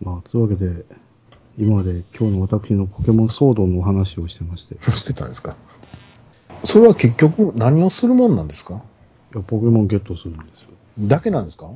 [0.00, 0.84] まあ、というわけで、
[1.58, 5.56] 今まで今日の私のポケモンソードのお話をしてまして、いしてたんですか？
[6.64, 8.82] それは結局何をするもんなんですか？
[9.34, 10.42] やポケモンゲットするんです
[11.00, 11.08] よ。
[11.08, 11.70] だけなんですか？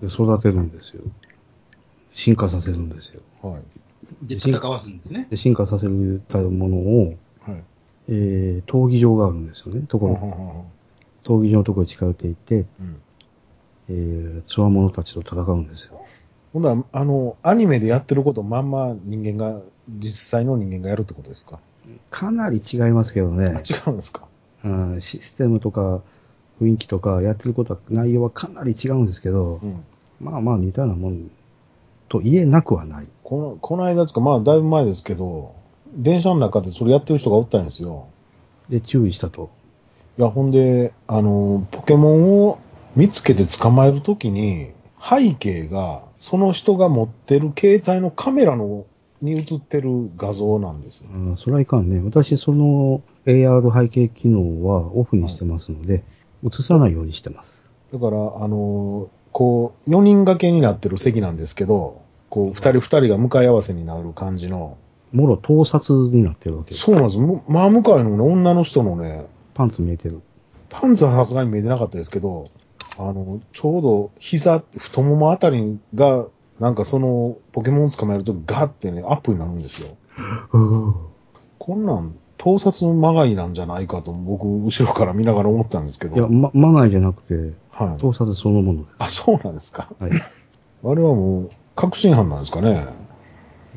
[0.00, 1.02] で、育てるんですよ。
[2.12, 3.20] 進化させるんですよ。
[3.42, 3.62] はい。
[4.28, 5.26] で、戦わすんですね。
[5.30, 5.86] で、進化させ
[6.28, 7.64] たものを、はい。
[8.08, 9.86] えー、闘技場があるんですよね。
[9.88, 10.66] ところ、
[11.24, 13.02] 闘技場のところに近寄っていって、うん。
[13.88, 16.00] えー、つわものたちと戦うんですよ。
[16.52, 21.60] ほんなら、あの、アニメでやってることまんま人間が、実際の人間がやるってことですか？
[22.10, 23.62] かなり違いますけどあね。
[23.68, 24.26] 違うんですか？
[24.64, 26.02] うん、システムとか
[26.60, 29.84] 雰囲気とかやってることは、内容はかなり違うんですけど、うん。
[30.20, 31.30] まあまあ似たようなもん
[32.08, 33.08] と言えなくはない。
[33.22, 35.54] この、この間ですか、まあだいぶ前ですけど、
[35.94, 38.08] 電車の中でそれやってる人がおったんですよ。
[38.68, 39.50] で、注意したと。
[40.18, 42.58] いや、ほんで、あの、ポケモンを
[42.96, 44.72] 見つけて捕まえるときに、
[45.08, 48.86] 背景が、その人が持ってる携帯のカメラの、
[49.22, 51.08] に映ってる画像なんですよ。
[51.12, 52.00] うん、それはいかんね。
[52.04, 56.04] 私、その AR 背景機能はオフにしてますので、
[56.44, 57.68] 映さないようにしてます。
[57.92, 64.78] だから、あの、こう、4人掛けになってる席なんですけど、こう、二人二人が向かい合わせになる感じの、
[65.12, 66.82] もろ盗撮になってるわけです。
[66.82, 67.18] そうなんです。
[67.18, 70.20] む真向かいのね、女の人のね、パンツ見えてる。
[70.68, 72.48] パンツはさすがに見えてなかったですけど、
[72.98, 76.26] あの、ちょうど膝、太ももあたりが、
[76.60, 79.96] なんかその、ポケモンを捕まえるとガッてね、アップになるんですよ。
[81.58, 86.16] こんなん、盗撮のまがいなんじゃないかと、僕、後ろから見ながら思ったんですけど。
[86.16, 88.00] いや、ま、まないじゃなくて、はい。
[88.00, 89.88] 盗撮そのものであ、そうなんですか。
[89.98, 90.02] す。
[90.02, 90.12] はい。
[90.12, 92.86] あれはもう、確信犯なんですかね。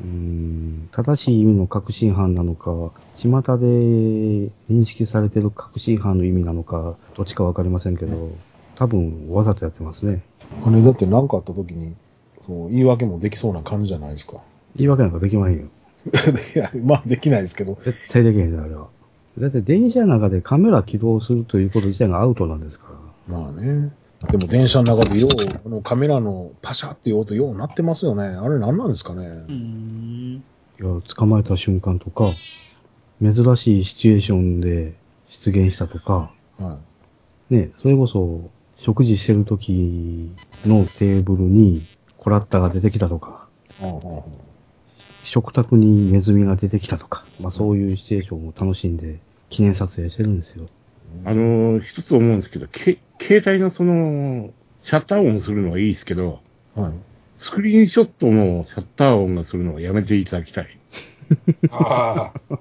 [0.00, 2.70] うーん正しい意味の確信犯なのか、
[3.14, 3.66] 巷で
[4.70, 8.30] 認識されてる確信犯の意味なのか、どっちかわかりませんけど、
[8.80, 10.22] 多分わざとやってますね。
[10.64, 11.94] あれ、だって何かあった時に、
[12.46, 14.42] そう言い訳もできそうな感じじゃないですか。
[14.74, 15.66] 言い訳なんかできまへんよ。
[16.56, 17.74] いや、まあ、できないですけど。
[17.84, 18.88] 絶対できへんね、あれは。
[19.38, 22.86] だって電車の中でカメラ起動するということ自体がアウトなんですか
[23.28, 23.36] ら。
[23.38, 23.92] まあね。
[24.30, 28.24] でも電車の中でよう、このカメラのパシャっていう音ようなってますよね。
[28.24, 29.26] あれ何なんですかね。
[29.26, 30.42] うーん。
[30.80, 32.32] いや、捕まえた瞬間とか、
[33.20, 34.94] 珍しいシチュエーションで
[35.28, 36.78] 出現したとか、は
[37.50, 38.50] ね、それこそ、
[38.84, 40.32] 食事してる時
[40.64, 41.86] のテーブルに
[42.16, 43.48] コラッタが出てきたとか、
[45.24, 49.20] 食卓にネズミが出てきたとか、まあそういうシチュエーションを楽しんで
[49.50, 50.66] 記念撮影してるんですよ。
[51.24, 54.50] あのー一つ思うんですけど、け携帯のその、
[54.82, 56.40] シャッター音するのはいいですけど、
[56.74, 56.92] はい。
[57.38, 60.78] スクリーンショットのシャッター音がするのはやめていただきたい。
[61.70, 62.58] ああ。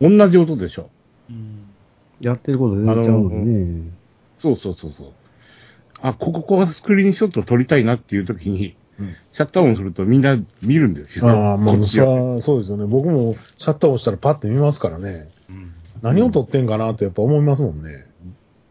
[0.00, 0.90] 同じ音でしょ。
[1.30, 1.68] うん。
[2.20, 3.90] やってること出ちゃうのでね。
[4.40, 5.12] そうそうそうそう。
[6.00, 11.28] あ、ここ、ここはスクリーンショット撮りたいなっていう時に、うんシャッター音するとみんな見るんですよ。
[11.28, 12.86] ああ、もう、それはそうですよね。
[12.86, 15.28] 僕もシャッター押したらパッて見ますからね。
[15.50, 15.74] うん。
[16.00, 18.06] 何を撮ってんかなってやっぱ思いますもんね。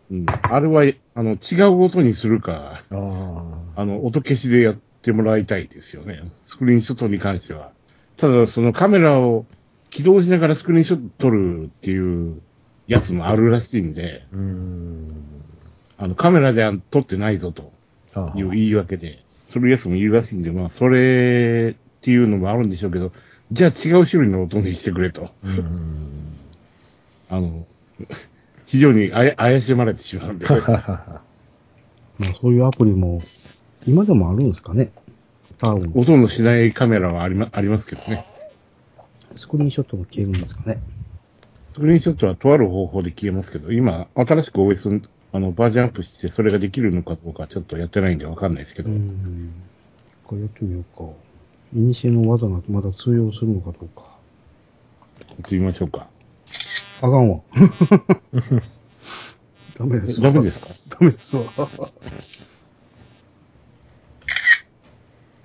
[0.10, 0.26] うん。
[0.28, 3.82] あれは、あの、違う音にするか、ああ。
[3.82, 6.24] あの、音消しでやってもらいたいですよね。
[6.48, 7.72] スクリーンショットに関しては。
[8.18, 9.46] ただ、そのカメラを
[9.92, 12.42] 起動しながらスクリーンショット撮るっていう
[12.88, 15.26] やつもあるらしいんで、うーん。
[15.98, 17.72] あの、カメラでは撮ってないぞと
[18.36, 19.24] いう言い訳で、
[19.54, 23.12] それやつもいるらしいんで、まあ、それっていうのもあるんでしょうけど、
[23.52, 25.30] じゃあ違う種類の音にしてくれと。
[25.44, 26.36] うーん。
[27.30, 27.66] あの、
[28.66, 30.48] 非常にあや怪しまれてしまうんで。
[32.18, 33.22] まあそういうアプリも、
[33.86, 34.92] 今でもあるんですかね。
[35.60, 38.26] 多分、音のしないカメラはありま、ありますけどね。
[39.38, 40.80] スクリーンショットも消えるんですかね。
[41.74, 45.02] スクリーンショットはとある方法で消えますけど、今、新しく OS、
[45.34, 49.54] あの、バージョンアップして、それができるのかどうかちょっとやってないんでわかんないですけど、うん。
[50.24, 51.04] これやってみようか。
[51.74, 54.18] イニシエの技がまだ通用するのかどうか。
[55.30, 56.08] やってみましょうか。
[57.00, 57.42] あかんわ。
[59.78, 60.32] ダメですわ。
[60.32, 60.68] ダメですか？
[60.90, 61.44] ダメですわ。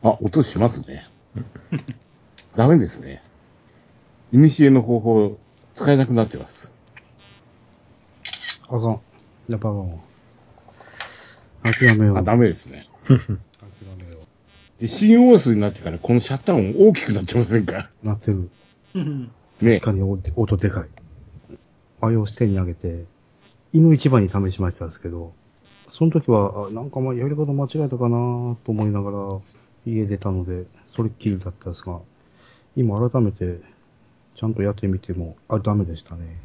[0.02, 1.08] あ、音しますね。
[2.56, 3.22] ダメですね。
[4.32, 5.38] イニシエの方法、
[5.74, 6.72] 使えなくなってます。
[8.68, 9.00] あかん。
[9.50, 9.98] やっぱあかんわ。
[11.62, 12.18] 諦めよう。
[12.18, 12.88] あ、ダメですね。
[13.06, 13.18] 諦
[13.98, 14.20] めよ
[14.78, 17.90] で、新 OS になってからこのシャッター音大きくなってませんか？
[18.02, 18.06] う。
[18.06, 18.48] なってる。
[18.94, 19.30] う ん。
[19.60, 19.86] ね確。
[19.86, 20.88] かに音音でかい。
[22.00, 23.04] あれを手に上げて、
[23.72, 25.34] 犬一番に試しましたですけど、
[25.92, 29.38] その時は、あなんかまあやり方間違えたかなと思いながら
[29.84, 30.64] 家出たので、
[30.96, 32.00] それっきりだったんですが、
[32.76, 33.60] 今改めて
[34.36, 36.38] ちゃんとやってみても、あ、ダメでしたね。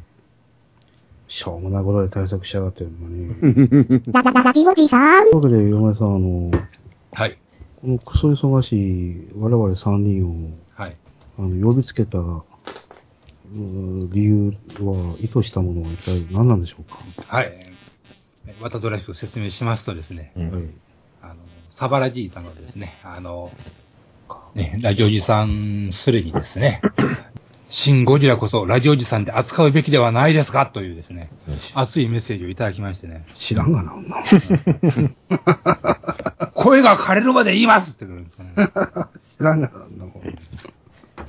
[1.28, 3.34] しょうもないことで対策しやがってるのに。
[3.34, 5.30] というララララビボビさん。
[5.30, 6.50] わけで、嫁さん、あの、
[7.12, 7.38] はい。
[7.80, 10.96] このクソ忙しい我々3人をはい。
[11.38, 17.72] あの呼びつけたうー理由は、意図したものは一体何なんでしょうか、はい。
[18.60, 20.46] またどらしく説明しますとですね、はい。
[21.22, 21.34] あの、
[21.70, 23.50] サバラジータのですね、あの、
[24.54, 26.80] ね、ラジオジさんすれにですね、
[27.68, 30.66] シン・ゴジラこそラジオジさんで扱うべきではないですか？
[30.66, 31.30] というですね、
[31.74, 33.92] 熱いメッセージをいただきましてね、知らんがな、
[36.54, 38.52] 声が枯れるまで言いますって言うんですかね。
[39.36, 39.74] 知らんがな、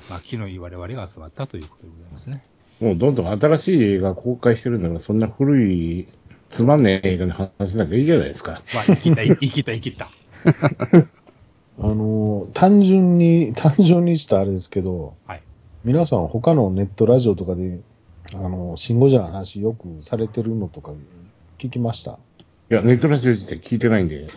[0.10, 2.44] まあ、昨日我々が集まったということでございますね。
[2.80, 6.08] もうどんどん新しい映画公開してるんだから、そんな古い、
[6.52, 8.62] つまんねえ映画の話しなきゃいいじゃないですか。
[8.76, 10.12] まあ、生きた、生きた、生きた。
[11.80, 15.42] あの、単純に、単純にしたあれですけど、はい。
[15.84, 17.80] 皆さん他のネットラジオとかで、
[18.34, 20.92] あの、シンゴジラの話よくされてるのとか
[21.60, 22.20] 聞きました？
[22.70, 24.28] いや、ネットラジオ自体聞いてないんで。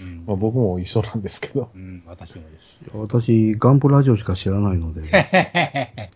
[0.00, 1.70] うんまあ、僕も一緒なんですけど。
[1.74, 2.48] うん、私もで
[2.90, 2.96] す。
[2.96, 5.02] 私、ガンプラジオしか知らないので、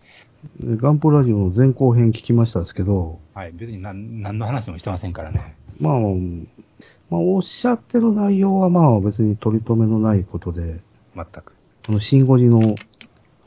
[0.77, 5.55] ガンプラジオの前後編聞きましたですけど、はい、別に何何の話もしてませんからね。
[5.79, 10.79] まあ、まあ、おっしゃってる内容はまあ別に取り留めのないことで、
[11.15, 11.53] 全く。
[11.85, 12.75] このシンゴジの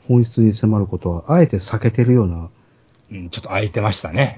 [0.09, 2.49] 本質に迫ることは、あえて避けてるような、
[3.11, 4.35] うん、ちょっと空いてましたね。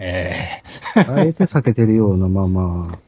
[0.95, 2.99] え あえて避けてるような、まあま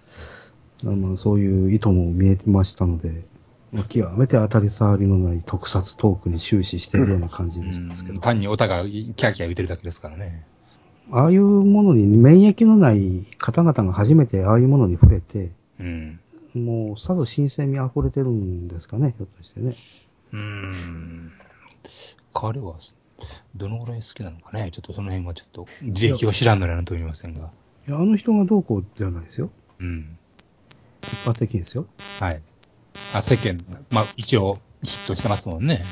[0.84, 3.26] あ、まあそういう意図も見えましたので、
[3.74, 10.46] まあ極めて当たり障りのない特撮トークに終始しているような感じえでしたけど、単にお互いキャーキャー言ってるだけですからね。
[11.12, 15.52] ああいうものに免疫のない方々が初めてああいうものに触れて、
[15.82, 16.20] うん。
[16.54, 19.76] もうさぞ新鮮味溢れてるんですかね、ひょっとしてね。
[20.32, 21.32] うーん。
[22.34, 22.76] 彼は、
[23.56, 24.72] どのぐらい好きなのかね？
[24.74, 27.52] ちょっとその辺はちょっと、履歴を知らんのやなと思いませんが。
[27.88, 29.50] いや、あの人がどうこうじゃないですよ。
[29.80, 30.18] うん。
[31.04, 31.86] 一般的ですよ。
[32.20, 32.42] はい。
[33.14, 35.84] あ、世間、まあ一応ヒットしてますもんね。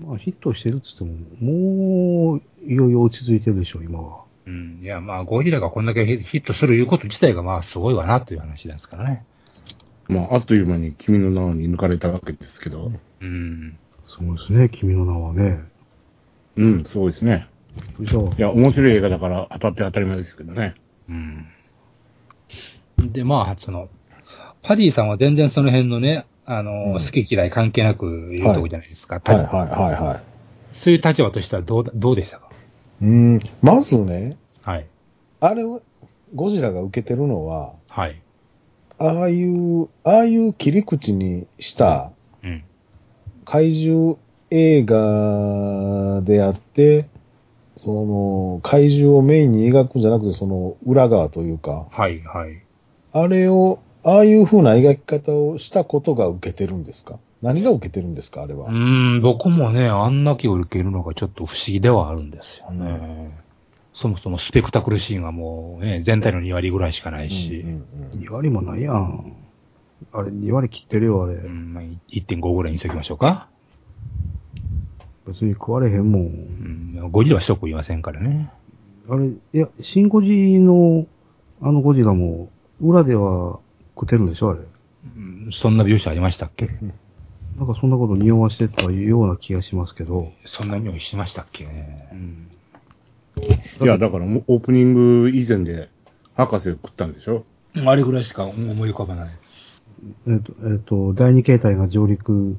[0.00, 4.24] まあヒットしてるっつっても、もう、いよいよ落ち着いてるでしょ、今は。
[4.46, 4.80] うん。
[4.82, 9.24] いや、まあゴジラがこんだけヒットするいうこと自体がまあすごいわなという話ですからね。
[10.06, 12.92] まあ、あっという間に君の名に抜かれたわけですけど。
[13.20, 13.78] うん。
[14.06, 15.60] そうですね、君の名はね。
[16.56, 17.48] うん、そうですね。
[18.00, 20.74] じゃあい、や、面白い映画だから当たって当たり前ですけどね。
[21.08, 21.46] うん。
[23.12, 23.88] で、まあ、その、
[24.62, 29.20] パディさんは全然その辺のね、あの、うん好き嫌い関係なく言うとこじゃないですか。
[29.24, 30.22] はいはいはいはい。
[30.84, 32.50] そういう立場としてはどうだ、どうでしたか？
[33.02, 34.86] うん、まずね、はい。
[35.40, 35.80] あれは、
[36.34, 38.20] ゴジラが受けてるのは、はい。
[38.98, 42.13] ああいう、ああいう切り口にしたうん。
[43.44, 44.18] 怪獣
[44.50, 47.08] 映画であって、
[47.76, 52.62] その、怪獣をメインに描くんじゃなくて、その裏側というか、はい、はい。
[53.12, 57.18] あれを、ああいう風な描き方をしたことが受けてるんですか？
[57.42, 58.68] 何が受けてるんですかあれは？
[58.68, 63.36] うーん、僕もね、あんだけ受けるのがちょっと不思議ではあるんですよね。
[63.94, 69.32] そもそもスペクタクルシーンはもうね、全体の2割ぐらいしかないし、うんうんうん2割もないやん。
[70.12, 71.34] あれ、2割切ってるよ、あれ。
[71.34, 73.48] うんまあ、1.5ぐらいにしときましょうか。
[75.26, 76.20] 別に食われへんも。
[76.20, 78.50] うんん、ゴジラは一言いませんからね。
[79.08, 81.06] あれ、いや、シンゴジの、
[81.62, 82.50] あのゴジラも、
[82.80, 83.58] 裏では
[83.94, 84.60] 食ってるんでしょ、あれ。
[85.16, 86.66] うんそんな描写ありましたっけ？
[87.58, 90.32] なんかそんなこと匂わしてたような気がしますけど。
[90.46, 91.64] そんな匂いしましたっけ？
[91.64, 92.08] ね。
[92.12, 92.48] うん。
[93.82, 95.88] いや、だからオープニング以前で
[96.34, 97.44] 博士を食ったんでしょ？
[97.86, 99.34] あれぐらいしか思い浮かばない。
[100.26, 102.56] えっ、と、えっ、と、第二形態が上陸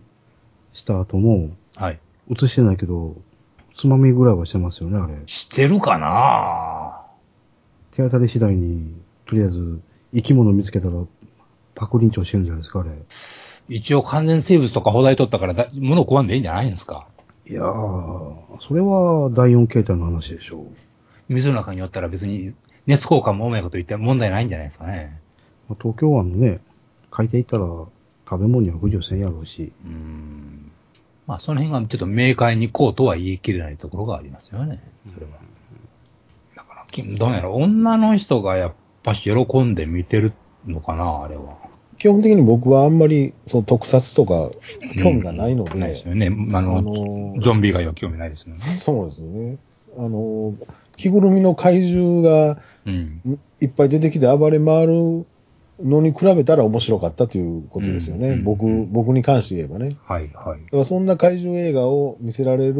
[0.74, 2.00] した後も、はい。
[2.32, 3.16] 映してないけど、
[3.80, 5.16] つまみぐらいはしてますよね、あれ。
[5.28, 7.02] してるかな？
[7.96, 8.96] 手当たり次第に、
[9.28, 9.82] とりあえず、
[10.14, 10.94] 生き物見つけたら、
[11.75, 12.90] パクリンチョしてるんじゃないですか、あれ。
[13.68, 17.08] 一応完全生物とか放題取ったからだ、物食わんでいいんじゃないんですか？
[17.48, 18.34] いやー、
[18.68, 20.68] それは第四形態の話でしょう。
[21.30, 22.54] 水の中におったら別に
[22.88, 25.20] 熱交換もうまいこと言って問題ないんじゃないですかね。
[25.68, 26.60] まあ東京湾のね、
[27.15, 27.65] 海底行ったら、
[28.29, 29.72] 食べ物には不自由せんやろうし。
[29.86, 30.72] うーん。
[31.27, 34.84] まあその辺がちょっと明快にこうとは言い切れないところがありますよね。
[35.13, 35.31] それは。
[36.55, 40.34] だからき、どうやろう、女の人がやっぱし喜んで見てる
[40.67, 41.57] のかな、あれは。
[41.98, 44.51] 基本的に僕はあんまり、その特撮とか
[45.01, 46.27] 興味がないので、ないですよね。
[46.53, 48.77] ああの、のゾンビ以外は興味ないですよね。
[48.77, 49.57] そうですよね。
[49.98, 50.53] あの、
[50.98, 53.39] 着ぐるみの怪獣がうん。
[53.62, 55.25] いっぱい出てきて暴れ回る
[55.84, 58.29] のに比べたら面白かったということですよね。
[58.29, 59.98] うん僕、僕に関して言えばね。
[60.05, 60.63] はい、はい。
[60.63, 62.75] だからそんな怪獣映画を見せられる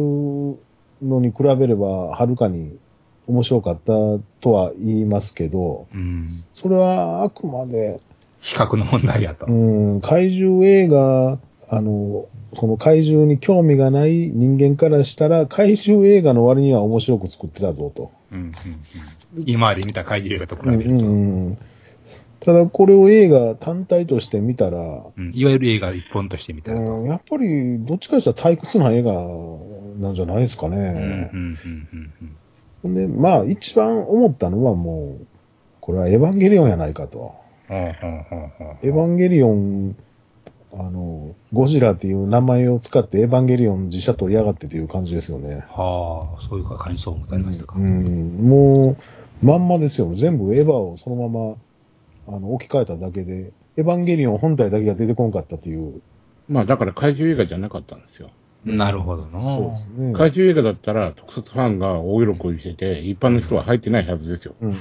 [1.02, 2.78] のに比べれば、はるかに
[3.26, 3.92] 面白かった
[4.40, 6.44] とは言いますけど、うん。
[6.52, 8.00] それはあくまで、
[8.40, 9.46] 比較の問題やと。
[9.46, 11.38] うん、怪獣映画、
[11.68, 18.12] あの、その怪獣に興味がない人間からしたら、怪獣映画の割には面白く作ってたぞと。
[18.32, 18.52] うんうんうん
[19.44, 21.04] 今まで見た怪獣映画と比うんべると。
[21.04, 21.58] うん
[22.40, 26.84] ただこれを映画単体として見たら、うんいわゆる映画一本として見たらと。
[26.84, 29.12] うん、やっぱりどっちかしたら退屈な映画
[29.98, 31.30] なんじゃないですかうんうんうんね。
[31.32, 32.36] うん
[32.82, 35.26] ほんで、まあ一番思ったのはもう、
[35.80, 37.34] これはエヴァンゲリオンやないかと。
[37.68, 37.94] エ
[38.82, 39.96] ヴァンゲリオン、
[40.72, 45.64] あの、ゴジラっていう名前を使ってエヴァンゲリオン実写取りやがってという感じですよね。
[45.70, 47.76] はあ、そういう感想を持たれましたか。
[47.76, 48.96] うん、も
[49.42, 50.14] う、まんまですよ。
[50.14, 51.56] 全部エヴァをそのまま、
[52.28, 56.02] あの、置き換えただけで、エヴァンゲリオン本体だけが出てこんかったという。
[56.48, 58.30] まあだから怪獣映画じゃなかったんですよ。
[58.64, 59.40] なるほどな。
[59.40, 60.12] そうですね。
[60.12, 64.54] 怪獣映画だったら特撮ファンが大喜びしてて、一般の人は入ってないはずですよ。
[64.60, 64.78] うんううん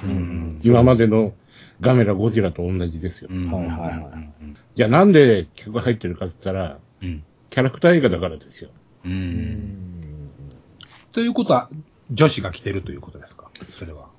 [0.57, 1.33] ん今までの
[1.81, 3.29] ガメラ、ゴジラと同じですよ。
[3.31, 8.69] うんはいはいはいうんじゃあなんで曲が入ってるかって言ったら、うんキャラクター映画だからですよ。
[9.05, 9.07] う。
[9.07, 10.29] うんん
[11.13, 11.69] ということは、
[12.11, 13.49] 女子が来てるということですか？
[13.79, 14.09] それは。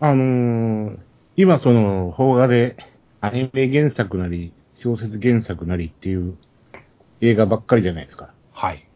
[0.00, 0.98] あのー、
[1.36, 2.76] 今その、邦画で
[3.20, 6.36] アニメ原作なり、小説原作なりっていう
[7.20, 8.32] 映画ばっかりじゃないですか。
[8.52, 8.86] はい。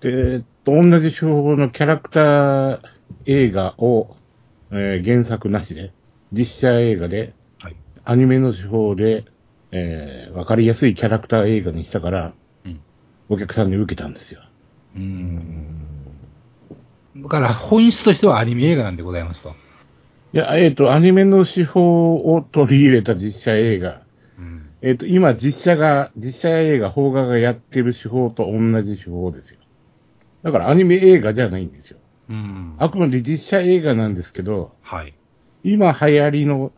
[0.00, 2.80] で、えっと、同じ手法のキャラクター
[3.26, 4.16] 映画を、
[4.70, 5.92] えー原作なしで、
[6.32, 7.76] 実写映画で、はい。
[8.04, 9.24] アニメの手法で、
[9.72, 12.80] えーわかりやすいキャラクター映画にしたから、うん。
[13.28, 14.40] お客さんに受けたんですよ。
[14.94, 15.76] うん。
[17.16, 19.54] だから、本質としてはアニメ映画なんでございますと。
[20.32, 24.02] いや、えっ、と、アニメの手法を取り入れた実写映画。
[24.38, 24.70] うん。
[24.82, 29.60] えっ、と、今、実写が、実写映画、邦画がやってる手法と同じ手法ですよ。
[30.42, 31.98] だから、アニメ映画じゃないんですよ。
[32.28, 32.74] うん。
[32.78, 35.14] あくまで実写映画なんですけど、はい。
[35.62, 36.72] 今流行りの、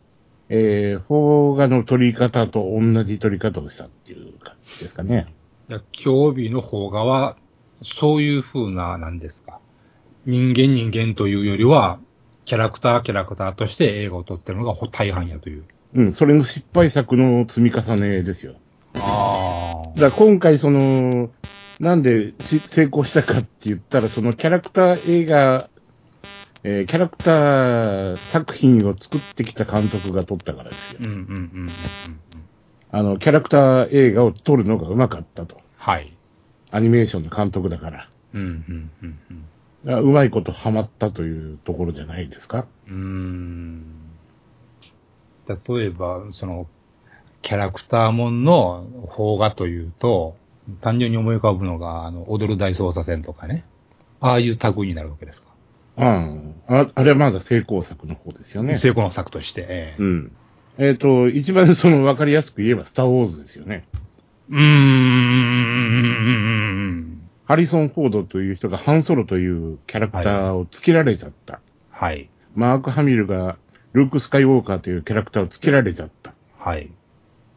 [0.49, 5.33] えー、邦画の撮り方と同じ撮り方をしたっていう感じですかね。
[5.69, 7.37] いや競技の方がは、
[7.99, 9.59] そういう風な、なんですか。
[10.25, 11.99] 人間人間というよりは、
[12.49, 15.65] キャラクターキャラクターとして映画を撮ってるのがほ大半やという。
[15.93, 18.55] うん、それの失敗作の積み重ねですよ。
[18.95, 21.29] あだから今回その、
[21.79, 25.69] なんでし成功したかって言ったら、そのキャラクター映画、
[26.63, 31.05] えーキャラクター作品を作ってきた監督が撮ったからですようん。
[31.05, 31.71] うんうんうんうんうん。
[32.91, 35.61] あの、キャラクター映画を撮るのが上手かったと。
[35.77, 36.17] はい。
[36.71, 38.09] アニメーションの監督だから。
[38.33, 39.45] うんうんうんうん。
[39.85, 42.67] うまいことハマったというところじゃないですか？
[42.87, 43.85] うーん
[45.47, 46.67] 例えば、その、
[47.41, 50.35] キャラクターもんの邦画というと、
[50.81, 53.65] 単純に思い浮かぶのが、あの、踊る大捜査線とかね。
[54.19, 55.47] ああいう類になるわけですか？
[55.97, 56.55] うん。
[56.67, 58.77] ああれはまだ成功作の方ですよね。
[58.77, 59.61] 成功の作として。
[59.61, 60.31] ええうん。
[60.77, 63.87] えっ、と、一番その分かりやすく言えばスターウォーズですよね。
[64.49, 64.59] うーん。
[67.49, 71.61] ハリソン・フォードという人がハンソロというキャラクターをつけられちゃった。
[71.89, 72.29] はい。
[72.53, 73.57] マーク・ハミルが
[73.93, 76.29] ルーク・スカイウォーカーというキャラクターをつけられちゃった。
[76.29, 76.91] っはい。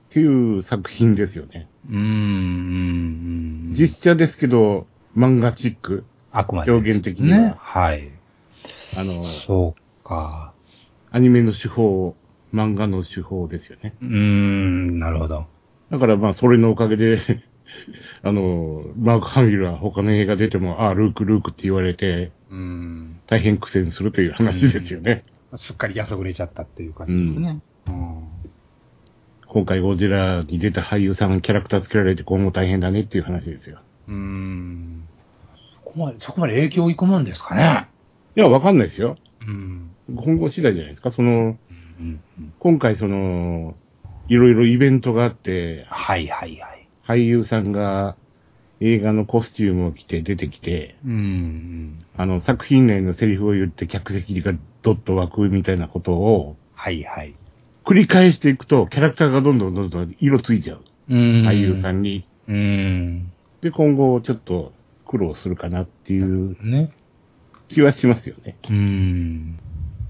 [0.08, 1.68] ていう作品ですよね。
[1.90, 3.75] うーん。
[3.78, 6.04] 実写ですけど、漫画チック。
[6.30, 6.72] あくまで。
[6.72, 7.54] 表現的にはね。
[7.58, 8.11] はい。
[8.96, 10.54] あの、そうか。
[11.11, 12.16] アニメの手法、
[12.54, 13.94] 漫画の手法ですよね。
[14.00, 15.44] うーん、なるほど。
[15.90, 17.20] だからまあ、それのおかげで、
[18.22, 23.20] あの、マーク・ハミルは他の映画出ても、ああ、ルーク、ルークって言われて、うーん。
[23.26, 25.24] 大変苦戦するという話ですよね。
[25.56, 27.60] すっかりやさぐれちゃったっていう感じですね。
[27.86, 28.28] うん。
[29.46, 33.80] 今回ゴジラに出た俳優さんキャラクターつけられて今後大変だねっていう話ですよ。
[34.08, 35.08] うーん。
[35.84, 37.88] そこまで、そこまで影響いくもんですかね。
[38.34, 39.16] いや、わかんないですよ。
[39.46, 39.90] うん。
[40.16, 41.12] 今後次第じゃないですか。
[41.12, 41.58] その、うん
[42.00, 42.20] うん。
[42.58, 43.74] 今回その、
[44.28, 46.71] いろいろイベントがあって、はいはいはい。
[47.06, 48.16] 俳優さんが
[48.80, 52.04] 映画のコスチュームを着て出てきて、うん。
[52.16, 57.37] あの、作品内のセリフを言って客席がドッと湧くみたいなことをはいはい。
[57.87, 60.80] 繰り返していくと、キャラクターがどんどんどんどん色ついちゃう。
[61.11, 61.47] うん。
[61.47, 62.28] 俳優さんに。
[62.49, 63.32] うん。
[63.61, 64.73] で、今後ちょっと
[65.06, 66.92] 苦労するかなっていうね。
[67.68, 68.56] 気はしますよね。
[68.68, 69.59] うん。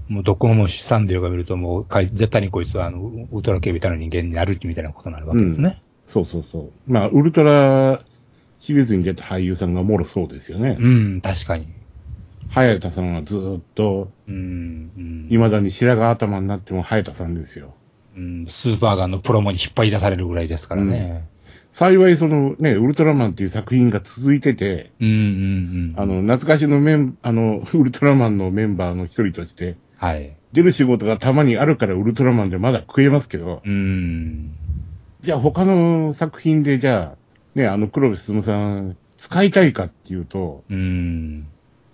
[0.09, 5.83] もうどこも資産でが見るともう、絶対にこいつはあの、ウウルトラ警備隊の人間になるみたいなことになるわけですね。
[6.13, 6.71] そうそうそう。
[6.87, 8.01] まあ、ウルトラ
[8.59, 10.77] シリーズに出た俳優さんがもろそうですよね。
[10.79, 11.67] うん、確かに。
[12.49, 14.91] 早田さんはずーっと、うん。
[14.95, 15.27] うん。
[15.29, 17.73] 未だに白髪頭になっても早田さんですよ。
[18.15, 21.27] うん、スーパーガンのプロモに引っ張り出されるぐらいですからね。
[21.79, 25.93] 幸いそのね、ウルトラマンっていう作品が続いてて、うん、うん、うん。
[25.97, 30.37] あの、、懐かしのメン、あの、ウルトラマンのメンバーの一人として、はい。
[30.51, 34.51] 出る仕事がたまにあるからウルトラマンでまだ食えますけど、うん。
[35.23, 37.17] じゃあ他の作品でじゃあ、
[37.55, 41.47] ね、あの黒部進さん使いたいかっていうと、うん。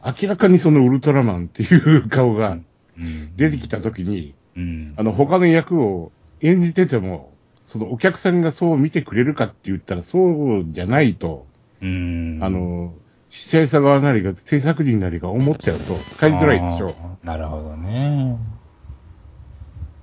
[0.04, 2.58] 明らかにそのウルトラマンっていう顔が
[2.98, 7.34] うん出てきた時に、うんあの他の役を演じてても、
[7.72, 10.18] そのお客さんがそう見てくれるかって言ったらそ
[10.60, 11.46] うじゃないと、
[11.82, 12.40] うん。
[12.42, 12.94] あの、
[13.30, 16.96] 主催者側なりが、制作人なりが思っちゃうと使いづらいでしょ。
[17.24, 18.38] なるほどね。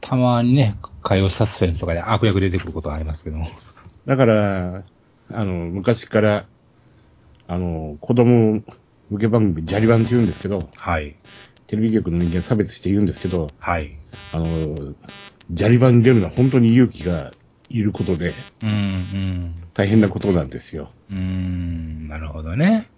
[0.01, 0.77] たまにね、
[1.07, 3.49] 火曜サスペンスとかで悪役出てくることはありますけども。
[4.07, 4.85] だから、
[5.31, 6.47] あの、昔から、
[7.47, 8.65] あの、子供
[9.11, 11.17] 向け番組、ジャリバンって言うんですけど、はい。
[11.69, 13.97] テレビ局の人間差別して言うんですけど、はい。
[14.33, 14.95] あの、
[15.53, 17.33] ジャリバンに出るのは本当に勇気が
[17.69, 19.55] いることで、うん、うん。
[19.75, 20.91] 大変なことなんですよ。
[21.09, 22.89] うーん、なるほどね。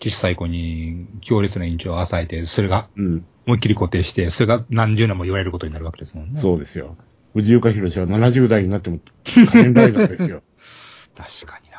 [0.00, 3.26] 小さい子に強烈な印象を与えて、それがうん。
[3.46, 6.40] 思いっきり固定して、それが何十年も言われることになるわけですもんね。
[6.40, 6.42] う。
[6.42, 6.96] そうですよ。
[7.36, 10.42] 藤岡弘は70代になっても仮面ライダーですよ。
[11.14, 11.76] 確かにな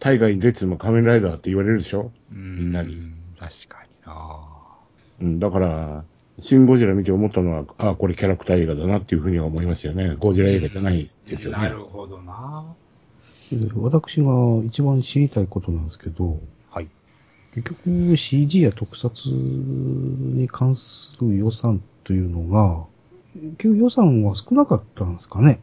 [0.00, 2.10] 大河に出ても仮面ライダーって言われるでしょ？
[2.32, 3.14] みみんなに。
[3.38, 4.40] 確かにな
[5.20, 6.04] うん、だから、
[6.40, 10.16] シン・ゴジラ見て思ったのは、ああ、これキャラクター映画だなっていうふうには思いましたよね。
[10.18, 11.58] ゴジラ映画じゃないですよね。
[11.58, 12.74] なるほどな
[13.76, 14.32] 私が
[14.66, 16.88] 一番知りたいことなんですけど、はい。
[17.54, 20.82] 結局 CG や特撮に関す
[21.20, 22.86] る予算というのが、
[23.34, 25.60] 結局予算は少なかったんですかね。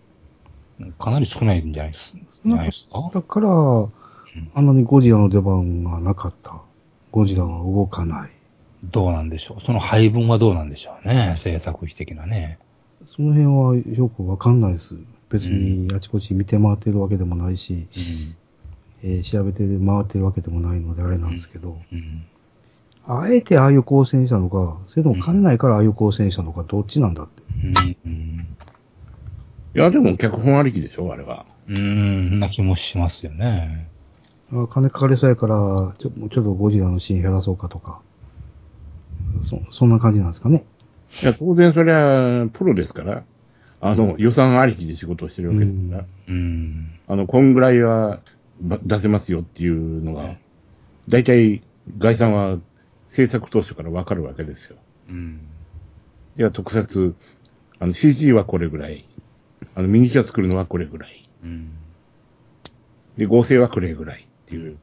[0.97, 2.13] かなり少ないんじゃないです
[2.89, 2.99] か？
[2.99, 6.61] ったから、あんなにゴジラの出番がなかった。
[7.11, 8.29] ゴジラは動かない。
[8.83, 9.61] どうなんでしょう？
[9.65, 11.35] その配分はどうなんでしょうね？
[11.38, 12.59] 制作費的なね。
[13.15, 14.95] その辺はよくわかんないです。
[15.29, 18.35] 別にあちこち見て回ってるわけでもないし、うん。
[19.03, 22.25] えー調べて回ってるわけでもないのであれなんですけど、うん。
[23.08, 27.44] あえてああいう構成にしたのか、それとも兼ねないからああいう構成にしたのか、どっちなんだって。
[27.63, 27.98] うん。
[29.75, 31.46] いや、でも脚本ありきでしょ、あれは。
[31.68, 31.75] うん。
[31.75, 32.39] うん。
[32.39, 33.91] な気もしますよね。
[34.52, 35.56] あ金かかりそうやから、
[36.00, 38.02] ちょちょっとゴジラのシーン減らそうかとか。
[39.43, 40.65] そ、そんな感じなんですかね。
[41.21, 43.23] いや、当然それは、プロですから、
[43.80, 47.00] あの、予算ありきで仕事をしてるわけですから、うん。
[47.08, 48.21] あの、こんぐらいは
[48.62, 50.36] ば出せますよっていうのが、
[51.08, 51.63] 大体、
[51.97, 52.60] 概算は
[53.19, 54.77] 制作当初からわかるわけですよ。
[55.10, 55.41] うん。
[56.38, 57.15] いや、特撮、
[57.79, 59.05] あの、CG はこれぐらい、
[59.75, 61.71] あの、ミニチュア作るのはこれぐらい、うん。
[63.17, 64.77] で、合成はこれぐらいっていう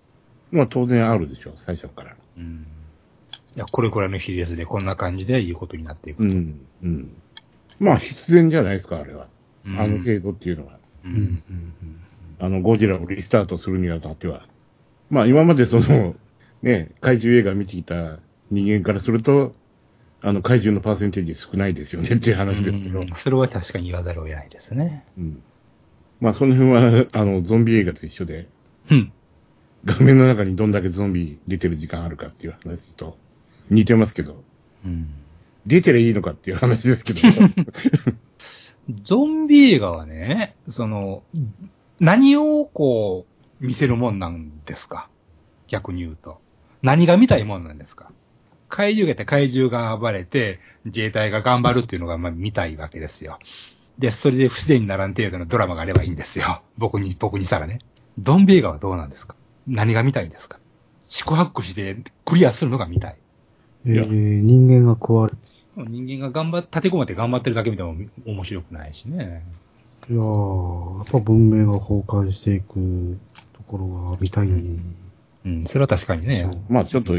[0.53, 2.15] のは当然あるでしょ、最初から。
[2.37, 2.67] うん。
[3.57, 6.23] いや、これくらいの比率でこんな感じでいうことになっていく。
[6.23, 7.17] うん、うん。
[7.79, 9.29] まあ、必然じゃないですか、あれは。
[9.65, 10.79] うんあの程度っていうのは。
[11.05, 11.09] う。
[11.09, 11.43] うんん
[12.39, 14.47] あの、ゴジラをリスタートするにあたっては。
[15.09, 16.15] まあ、今までその、
[16.63, 18.19] ね、怪獣映画見てきた
[18.51, 19.55] 人間からすると、
[20.23, 23.01] あの、怪獣のパーセンテージ少ないですよねっていう話ですけど。
[23.01, 25.05] うんそれは確かに言わざるを得ないですね。
[25.19, 25.43] うん。
[26.21, 28.49] まあ、その辺は、あの、ゾンビ映画と一緒で、
[28.91, 29.13] うん。
[29.85, 33.19] 画面の中にどんだけゾンビ出てる時間あるかっていう話と
[33.71, 34.43] 似てますけど、
[34.85, 35.11] うん。
[35.67, 37.21] 出てりゃいいのかっていう話ですけど。
[39.05, 41.23] ゾンビ映画はね、その、
[42.01, 43.27] 何をこ
[43.61, 45.09] う、見せるもんなんですか？
[45.69, 46.41] 逆に言うと。
[46.83, 48.11] 何が見たいもんなんですか？
[48.69, 53.39] 怪獣がいて怪獣が暴れて、自衛隊が頑張るっていうのがまあ見たいわけですよ。
[53.99, 56.63] で、それで不自然にならん程度のドラマがあればいいんですよ。
[56.77, 57.81] 僕に、僕にしたらね。
[58.23, 59.35] ゾンビ映画はどうなんですか？
[59.67, 60.59] 何が見たいんですか？
[61.09, 63.17] 四苦八苦してクリアするのが見たい。
[63.87, 65.33] えー人間が壊れ
[65.77, 67.95] 人間が頑張っ、立て込まって頑張ってるだけ見ても
[68.27, 69.45] 面白くないしね。
[70.09, 73.19] いやー、やっぱ文明が崩壊していく
[73.53, 74.47] ところが見たい。
[74.47, 76.65] うん、それは確かにね。
[76.71, 77.13] まあ、ちょっと、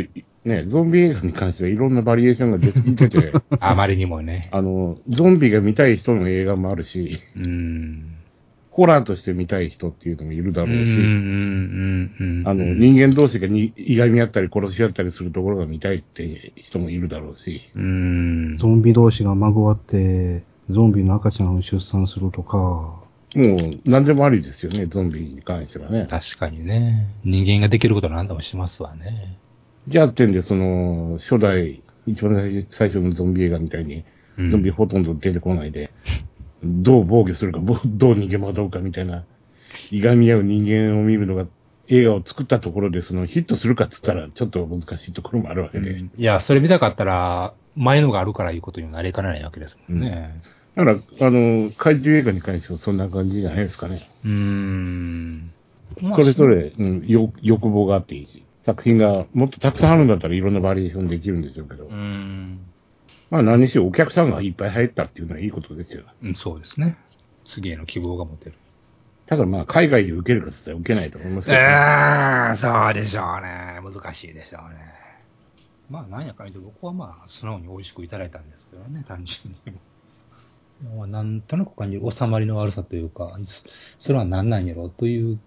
[0.47, 4.47] ね、ゾンビ映画に関してはいろんなバリエーションが出 てきてて、あまりにもね。
[4.51, 8.13] あの、ゾンビが見たい人の映画もあるし、うん。
[8.71, 10.79] ホラーとして見たい人っていうのもいるだろうし。
[12.45, 18.57] あの、人間同士がにいがみ合ったり殺し合ったりするところが見たいって人もいるだろうし、うん。
[18.57, 22.57] ゾンビ同士がまぐわって、ゾンビの赤ちゃんを出産するとか、
[23.35, 26.07] もう何でもありですよね、ゾンビに関してはね。
[26.09, 27.07] 確かにね。
[27.25, 29.37] 人間ができること何でもしますわね。
[29.87, 32.35] じゃあってんで、その、初代、一番
[32.69, 34.03] 最初のゾンビ映画みたいに、
[34.37, 35.91] うんゾンビほとんど出てこないで、
[36.63, 39.25] どう防御するか、ぼどう逃げ惑うかみたいな、
[39.89, 41.47] いがみ合う人間を見るのが、
[41.87, 45.89] 映画を作ったところで、そのヒットするかっつったら、ちょっと難しいところもあるわけで。
[45.89, 50.41] うんいや、それ見たかったら、前のがあるからいうことになりかねないわけですもんね。
[50.75, 54.07] だから、あの、怪獣映画に関してはそんな感じじゃないですかね。
[54.23, 55.51] うーん。
[56.01, 62.59] まあそれぞれ、うん、よ欲望があっていいし、作品がもっとたくさんあるんだったらいろんなバリエーションできるんでしょうけど、うーん。
[63.29, 66.03] まあ何にしろお客さんがいっぱい入ったっていうのはいいことですよ。
[66.21, 66.97] うんそうですね。
[67.55, 68.55] 次への希望が持てる。
[69.27, 71.63] ただまあ、海外で受けるかって言ったら受けないと思いますけど、ね。
[71.63, 71.67] え
[72.55, 73.79] えそうでしょうね。
[73.83, 74.79] 難しいでしょうね。
[75.89, 80.97] まあ、なんやかんやと僕はまあ、素直に美味しくいただいたんですけどね、単純に。
[80.97, 83.37] まあ、なんとなく感じる収まりの悪さというか、
[83.99, 85.39] それは何なんやろうという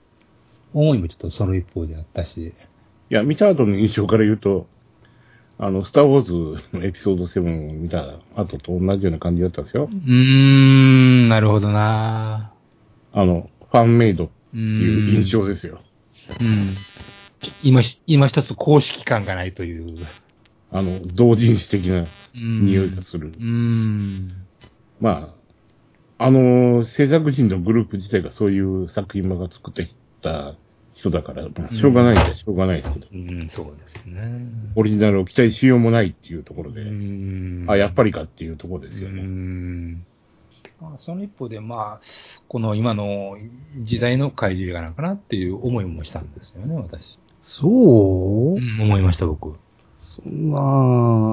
[0.72, 2.54] 思いもちょっとその一方であったし。
[3.10, 4.68] いや、見た後の印象から言うと、
[5.58, 9.94] あの、スター・ウォーズのエピソード7を見た後と同じような感じだったんですよう。
[9.94, 12.52] ーん、なるほどな
[13.12, 15.80] あの、ファンメイドってういう印象ですよ。
[16.40, 16.76] うん。
[17.64, 20.06] 今し、今一つ公式感がないという。
[20.70, 23.28] あの、同人誌的なうん匂いがする。
[23.28, 24.46] うーん。
[25.00, 25.34] ま
[26.18, 30.54] あ、あの、制作人のグループ自体がそういう作品が作ってきた
[31.00, 34.46] 人だから、まあ、しょうがないっちゃしょうがないですけど、うん、そうですね。
[34.76, 39.22] オリジナルを期待しようもないっていうところで、んあ、やっぱりかっていうところですようね。
[39.22, 39.94] ん。
[40.80, 42.00] まあ、その一方で、まあ、
[42.48, 43.36] この今の
[43.82, 47.18] 時代の怪獣映画なんかなっていう思いもしたんですよね、私。
[47.42, 49.54] そう、うん、思いました、僕。
[50.22, 50.60] そんな、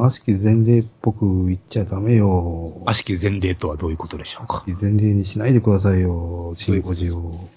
[0.06, 2.82] 悪しき前例っぽく言っちゃダメよ。
[2.86, 4.64] 悪しき前例とはどういうことでしょうか。
[4.66, 7.50] 悪しき前例にしないでくださいよ、シンゴジを。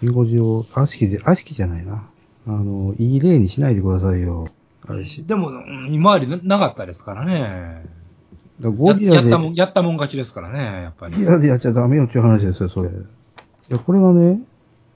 [0.00, 2.08] シンゴジを、悪しきぜ、悪しきじゃないな。
[2.46, 4.46] あの、いい例にしないでくださいよ。
[4.86, 7.84] あれし、でも、うん今までななかったですからね。
[8.60, 11.14] だゴリラで、ややったもん、やったもん勝ちですからね、やっぱり。
[11.14, 12.90] ゴリラでやっちゃダメよっていう話ですよ、それ。
[12.90, 12.92] い
[13.68, 14.40] や、これがね、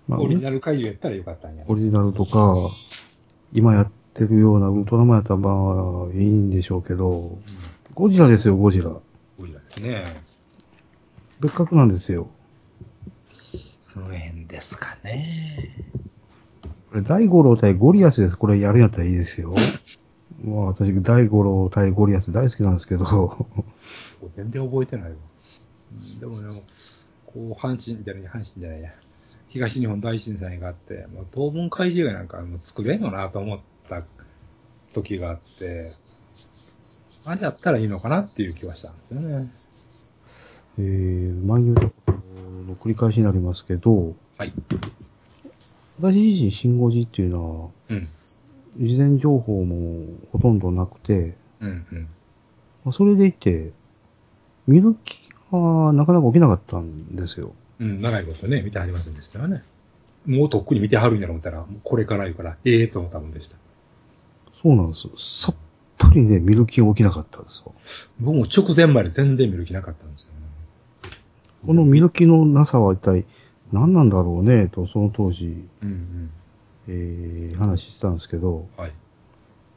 [0.07, 1.65] まあ、オリジナル怪獣やったらよかったんや。
[1.67, 2.71] オリジナルとか、
[3.53, 5.51] 今やってるようなウルトラマンやったらま
[6.13, 7.39] あ、いいんでしょうけど、
[7.95, 8.85] ゴジラですよ、ゴジラ。
[8.85, 9.03] ゴ
[9.47, 10.23] リラですね。
[11.41, 12.31] 別格なんですよ。
[13.93, 15.75] その辺ですかね。
[16.91, 18.37] これ、大五郎対ゴリアスです。
[18.37, 19.55] これやるんやったらいいですよ。
[20.45, 23.47] まあ、私、大五郎対ゴリアス大好きなんですけど、
[24.37, 25.17] 全然覚えてないわ。
[25.17, 26.63] うんでもでも、
[27.27, 28.91] こう、阪神じゃない、阪神じゃないや。
[29.49, 34.05] 東日本大震災があって、もう当分怪獣映画なんかもう作れんよなと思った
[34.95, 35.93] 時があって、
[37.25, 39.51] あれやったらいいのかなっていう気はしたんですよね。
[40.79, 42.00] えー、前に言うと
[42.67, 44.53] の繰り返しになりますけど、はい。
[45.99, 48.09] 私自身、シンゴジっていうのは、うん。
[48.79, 52.09] 事前情報もほとんどなくて、うん、うん。
[52.85, 53.73] まあそれでいて、
[54.67, 55.19] 見る気
[55.53, 57.53] がなかなか起きなかったんですよ。
[57.81, 59.65] うん、長いことね、見てはりませんでしたよね。
[60.27, 63.57] もうとっくに見てはるんやろ思ったら、これから言うから、ええと思ったもんでした。
[64.63, 65.09] そうなんです。
[65.47, 65.57] さっ
[65.99, 67.75] ぱりね、見る気が起きなかったんですよ。
[68.21, 70.41] 僕も直前まで全然見る気なかったんですよね。
[71.67, 73.25] この見る気のなさは一体
[73.73, 75.45] 何なんだろうね、と、その当時、
[75.83, 76.31] うん、うん。
[76.89, 78.93] えー、話したんですけど、はい。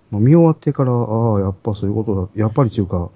[0.09, 3.11] まあ、見終わってから、ああ、やっぱそういうことだ、やっぱりっていうか、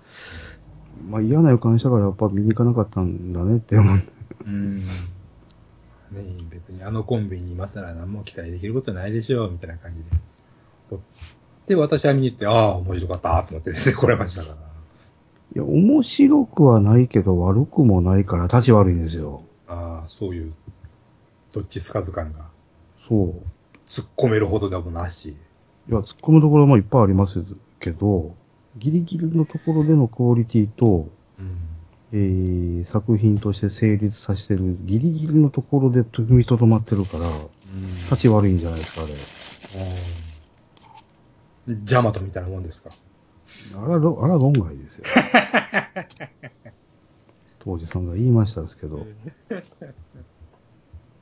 [1.10, 4.03] まあ嫌な予感したからやっぱ見に行かなかったんだねって思う。
[4.45, 4.86] うん。
[4.86, 4.91] ね
[6.49, 11.03] 別にあのコンビにいますなら何も期待できることないでしょう、みたいな感じで。
[11.67, 14.66] で、私は見に行って、ああ、面白かった、と思ってですね、 来れましたから。
[15.56, 19.44] いや、面白くはないけど悪くもないから立ち悪いんですよ。
[19.68, 20.54] ああ、そういう、
[21.54, 22.50] どっちつかず感が、
[23.08, 23.34] そう。
[23.88, 25.30] 突っ込めるほどでもなし。
[25.30, 25.36] い
[25.92, 27.44] や、突っ込むところもいっぱいあります
[27.80, 28.36] けど、
[28.78, 31.58] ギリギリのところでのクオリティと、うん。
[32.14, 37.30] えー、作品として成立させてるギリギリのところで踏みとどまってるから、
[38.10, 39.14] 立ち悪いんじゃないですか、あれ。
[41.70, 41.86] うん。
[41.86, 42.92] ジャマトみたいなもんですか？
[43.76, 45.06] あら、ろあら論外ですよ。
[47.60, 49.06] 当時さんが言いましたですけど、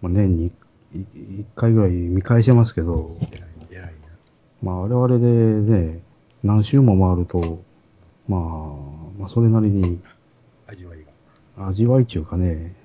[0.02, 0.52] まあ、年に
[0.94, 3.18] 1回ぐらい見返してますけど。
[4.62, 6.04] まあ、あれはあれでね、
[6.44, 7.64] 何周も回ると、
[8.28, 8.42] まあ、
[9.20, 10.02] まあ、それなりに
[10.68, 11.06] 味わい
[11.58, 11.68] が。
[11.68, 12.76] 味わいっていうかね、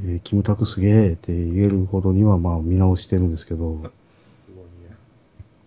[0.00, 3.80] えーキムタクすげえって言えるほどにはまあ見直してるんですけど、
[4.32, 4.96] すごいね。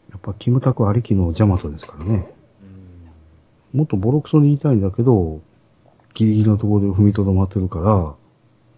[0.10, 2.32] やっぱキムタクありきのジャマトですからね。
[3.74, 3.80] うん。
[3.80, 5.42] もっとボロクソに言いたいんだけど、
[6.14, 8.16] ギリギリのところで踏みとどまってるから、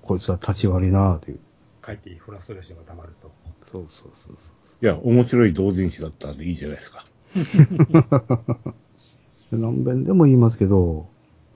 [0.02, 1.40] こいつは立ち悪いなっていう。
[1.84, 3.32] 帰ってフラストレーションが溜まると。
[3.72, 4.38] そうそうそう
[4.82, 7.06] いや、面白い同人誌だったんでいいじゃないですか。
[9.52, 11.08] で 何遍でも言いますけど、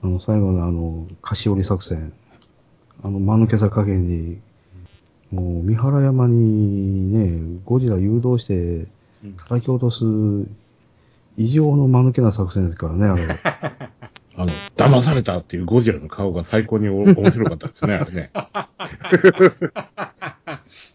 [0.02, 2.12] あの、最後のあの、菓子折り作戦。
[3.02, 4.38] あの、間抜けさ加減に、
[5.30, 8.86] もう、三原山にね、ゴジラ誘導して、
[9.36, 10.04] 叩き落とす、
[11.38, 13.38] 異常の間抜けな作戦ですからね、あれは。
[14.36, 18.30] あの、騙されたっていうゴジラの顔が最高にお 面白かったですね、あれね。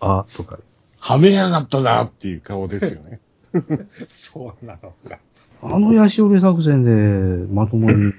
[0.02, 0.60] あ、とか。
[1.00, 3.20] はめやがったなっていう顔ですよね。
[4.32, 5.20] そうなのか。
[5.62, 8.14] あのヤシ折り作戦でまともに、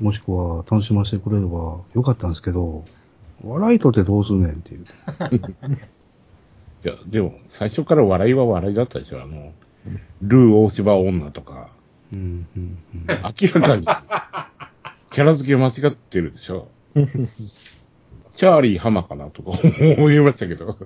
[0.00, 2.84] もしくは楽しませてくれればよかったんですけど、
[3.42, 4.84] 笑いとってどうすんねんっていう。
[6.84, 9.22] いや、でも、最初から笑いは笑いだったでしょ。
[9.22, 9.52] あの、
[10.22, 11.70] ルー大芝女とか、
[12.12, 13.06] うん、うん、うん。
[13.08, 13.86] 明らかに、
[15.10, 16.68] キャラ付け間違ってるでしょ。
[18.34, 19.50] チャーリー浜かなとか
[19.98, 20.76] 思いましたけど。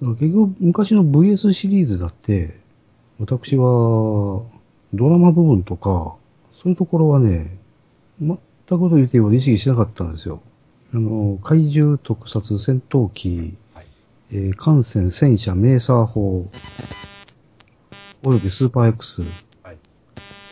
[0.00, 2.60] 結局、昔の VS シリーズだって、
[3.18, 4.42] 私は、
[4.94, 6.16] ドラマ部分とか、
[6.62, 7.58] そういうところはね、
[8.20, 10.42] 全くと言っていいほど意識しなかったんですよ。
[10.94, 13.54] あの、怪獣特撮戦闘機、はい。
[14.32, 16.48] えー艦船戦車メーサー砲、
[18.22, 19.22] およびスーパー X、
[19.62, 19.78] はい。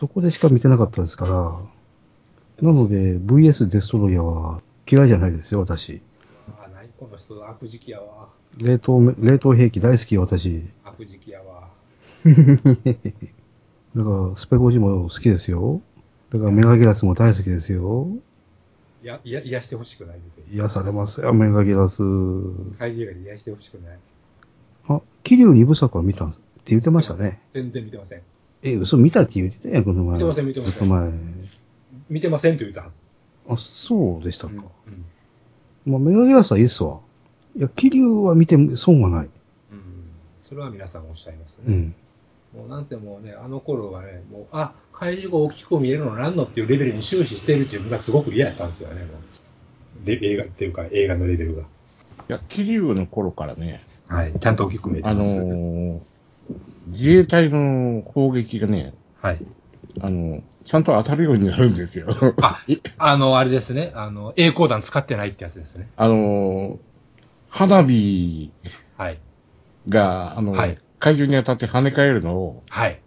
[0.00, 1.32] そこでしか見てなかったですから、
[2.60, 6.02] なので VS デストロイヤーは嫌いじゃないですよ、私。
[6.60, 8.30] あ、何この人、悪時期やわ。
[8.56, 10.64] 冷凍め、冷凍兵器大好きよ、私。
[10.84, 11.68] 悪時期やわ。
[13.94, 15.82] だから、スペゴジも好きですよ。
[16.30, 18.08] だから、メガギラスも大好きですよ。
[19.02, 20.18] いや、いや、癒してほしくない。
[20.52, 21.98] 癒されますよ、メガギラス。
[22.78, 23.98] 怪獣映画で癒してほしくない。
[24.88, 27.40] あ、桐生二部作は見たんって言ってましたね。
[27.54, 28.22] 全然見てません。
[28.62, 30.14] え、嘘見たって言ってたやん、この前。
[30.14, 31.12] 見てません見てませんずっと前。
[32.10, 32.96] 見てませんと言ったはず。
[33.48, 33.56] あ、
[33.88, 34.52] そうでしたか。
[34.52, 35.92] うん。
[35.92, 37.00] まあ、メガギラスはいいっすわ。
[37.56, 39.30] いや、桐生は見ても損はない。
[39.72, 40.10] うん。
[40.48, 41.64] それは皆さんおっしゃいますね。
[41.68, 41.94] うん。
[42.54, 49.10] もうなんせもうね、あの頃はね、もう、あ、怪獣が大きく見えるのなんのっていうレベルに終始している自分がすごく嫌やったんですよね、も
[50.02, 50.04] う。
[50.06, 51.62] で、映画っていうか、映画のレベルが。
[51.62, 51.66] い
[52.28, 54.32] や、桐生の頃からね、はい。
[54.38, 55.34] ちゃんと大きく見えてあます。
[55.34, 56.00] のー
[56.86, 59.44] 自衛隊の砲撃がね、はい。
[60.00, 62.06] あの、ちゃんと当たるようになるんですよ。
[62.40, 62.64] あ、
[62.96, 63.92] あの、あれですね。
[63.94, 65.90] あの、栄光弾使ってないってやつですね。
[65.96, 66.78] あのー
[67.50, 68.50] 花火
[68.96, 69.18] はい。
[69.88, 73.00] が、あの、はい怪獣に当たって跳ね返るのを、はい。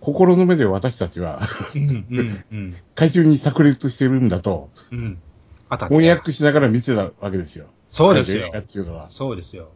[0.00, 2.76] 心の目で私たちは、うん、うん、うん。
[2.94, 5.18] 怪獣に炸裂してるんだと、うん。
[5.70, 7.66] 翻訳しながら見てたわけですよ。
[7.90, 9.08] そうですよっていうのは。
[9.10, 9.70] そうですよ。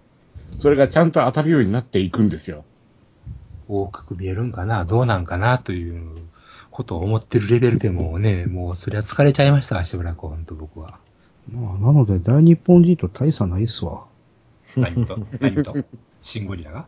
[0.61, 2.64] それがちゃんと当たるようになっていくんですよ。
[3.68, 4.85] 大きく見えるんかな？
[4.85, 6.16] どうなんかなという
[6.71, 11.01] ことを思ってるレベルでもうね、もうそりゃ疲れちゃいました、しばらく、本当僕は。
[11.51, 14.07] まあ、なので、大日本人と大差ないっすわ。
[14.77, 15.75] 何と何と
[16.23, 16.87] シンゴリラが？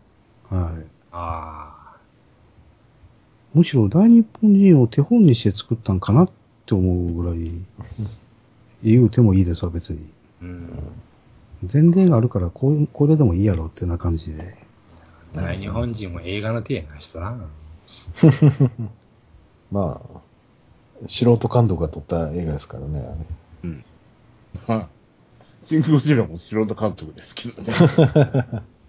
[0.51, 0.87] はい。
[1.13, 1.97] あ
[3.55, 6.31] むしろ大日本人を手本にして作ったんかなっ
[6.67, 7.51] て思うぐらい、
[8.83, 9.99] 言うてもいいですわ、別に。
[10.43, 10.45] あ。
[10.45, 10.93] うん。
[11.73, 14.57] 前例があるから、こう、これでもいいやろってな感じで。
[15.35, 17.37] 大日本人も映画の手やな人な。
[19.71, 20.21] まあ、
[21.07, 23.01] 素人監督が撮った映画ですからね。
[23.01, 23.85] あれ
[24.67, 24.89] まあ、
[25.65, 27.73] シン・ゴジラも素人監督ですけどね。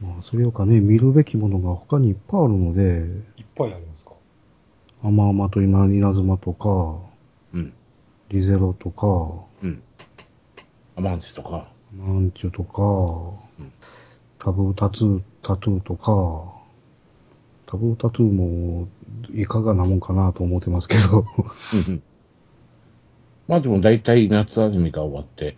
[0.00, 2.82] まあ、それよかね、見るべきものが他にいっぱいあるので、
[3.36, 4.12] いっぱいありますか？
[5.02, 7.00] アマアマと今稲妻とか、
[7.52, 7.72] うん。
[8.30, 9.06] リゼロとか、
[9.62, 9.82] うん。
[10.96, 11.70] アマンチとか。
[11.92, 12.82] なんちゅうとか、
[13.58, 13.72] うん
[14.38, 16.54] タブータトゥー、タトゥーとか、
[17.66, 18.88] タブータトゥーも
[19.34, 21.26] いかがなもんかなと思ってますけど、
[21.74, 22.02] うん
[23.48, 25.56] まあでも大体夏アニメが終わって、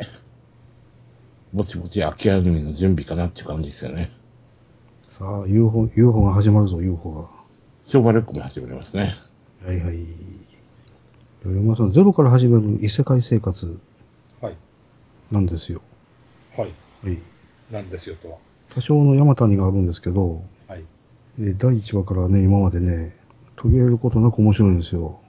[1.52, 4.10] ぼちぼち秋アニメの準備かなっていう感じですよね。
[5.18, 7.28] さあ、UFO、UFO が始まるぞ、UFO が。
[7.90, 9.14] 商売力も始まりますね。
[9.64, 10.06] はいはい。
[11.44, 13.78] 山さん、ゼロから始める異世界生活
[14.40, 14.56] はい。
[15.30, 15.82] なんですよ。
[16.56, 16.72] はい。
[17.04, 17.18] はい。
[17.70, 18.38] なんですよとは。
[18.74, 20.84] 多少の山谷があるんですけど、はい。
[21.40, 23.14] えー第1話からね、今までね、
[23.56, 25.20] 途切れることなく面白いんですよ。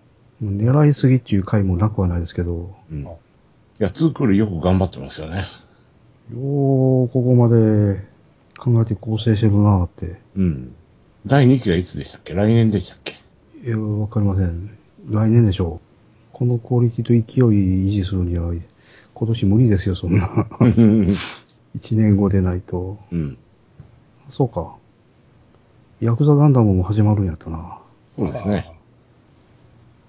[0.41, 3.01] 狙いすぎっていう回もなくはないですけど、うん。
[3.01, 3.05] い
[3.79, 5.45] や、ツークールよく頑張ってますよね。
[6.31, 8.12] よー、ここまで
[8.57, 10.19] 考えて構成してるなーって。
[10.35, 10.75] うん。
[11.25, 12.33] 第2期がいつでしたっけ？
[12.33, 13.13] 来年でしたっけ？
[13.65, 14.77] いや、わかりません。
[15.09, 15.87] 来年でしょう。
[16.33, 17.19] このクオリティと勢い
[17.87, 18.53] 維持するには、
[19.13, 20.47] 今年無理ですよ、そんな。
[20.59, 22.97] 1年後でないと。
[23.11, 23.37] うん。
[24.29, 24.75] そうか。
[26.01, 27.79] ヤクザガンダムも始まるんやったな。
[28.17, 28.69] そうですね。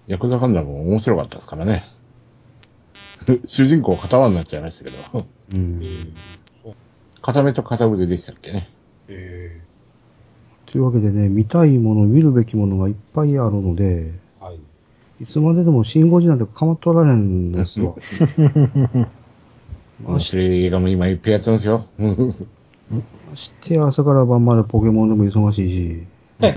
[0.06, 1.84] ヤクザガンダムも面白かったですからね。
[3.46, 5.26] 主人公片輪になっちゃいましたけど。
[5.52, 5.80] うん。
[7.24, 8.68] 片目と片腕でしたっけね。
[9.08, 9.58] え
[10.66, 14.60] というわけでね、見たいもの、見るべきものがいっぱいあるので、ー、はい。
[15.22, 17.94] いつまででもシンゴジなんてかまっとられんですわ。
[20.04, 21.86] 面白い映画も今いっぱいやってますよ。
[21.96, 22.12] ま
[23.36, 26.06] して朝から晩までポケモンでも忙しい
[26.42, 26.52] し、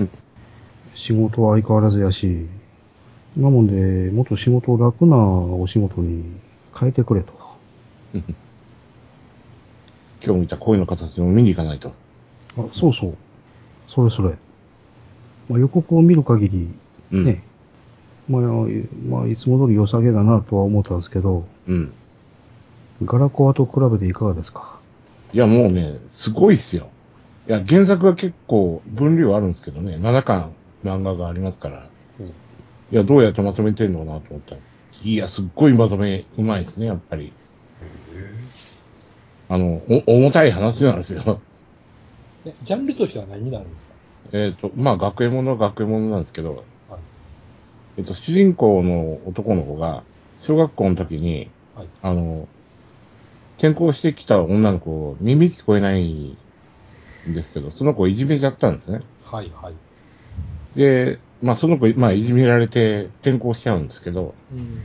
[0.96, 2.46] 仕事は相変わらずやし、
[3.38, 6.24] なもんで、もっと仕事を楽なお仕事に
[6.78, 7.32] 変えてくれと。
[10.24, 11.88] 今日見た恋の形も見に行かないと。
[12.56, 13.16] あ、そうそう。
[13.88, 14.36] それそれ。
[15.48, 16.68] まあ、予告を見る限り、
[17.12, 17.24] うん。
[17.24, 17.42] ね、
[18.28, 21.92] まあ、まあ、いつも通り良さげだなとは思ったんですけど、うん。
[23.04, 24.80] ガラコアと比べていかがですか？
[25.32, 26.88] いや、もうね、すごいっすよ。
[27.48, 30.52] いや、原作は結構分量あるんですけどね、7巻
[30.84, 31.88] 漫画がありますから。
[32.20, 32.32] うん
[32.90, 34.60] いや、どうやってまとめてんのかなと思ったら。
[35.04, 37.34] いや、すっごいまとめうまいですね、やっぱり。
[39.48, 41.40] あの、お、重たい話なんですよ。
[42.44, 43.94] えジャンルとしては何になるんですか？
[44.32, 46.64] えっと、まあ、学園ものは学園ものなんですけど、はい
[47.96, 50.04] えっと、主人公の男の子が、
[50.46, 52.46] 小学校の時に、はいあの、
[53.58, 56.36] 転校してきた女の子、耳聞こえない
[57.28, 59.00] んですけど、その子をいじめちゃったんですね。
[59.24, 59.74] はいはい。
[60.78, 64.82] で、まあ、その子、まあ、いじめられて転校しちゃうんですけど、うん。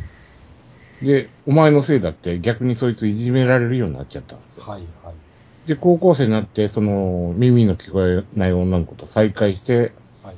[1.04, 4.64] で、お前のせいだって逆にそいついじめられるようになっちゃったんですよ。
[4.64, 5.68] はいはい。
[5.68, 10.36] で、高校生になって、その、耳の聞こえない女の子と再会して、はい。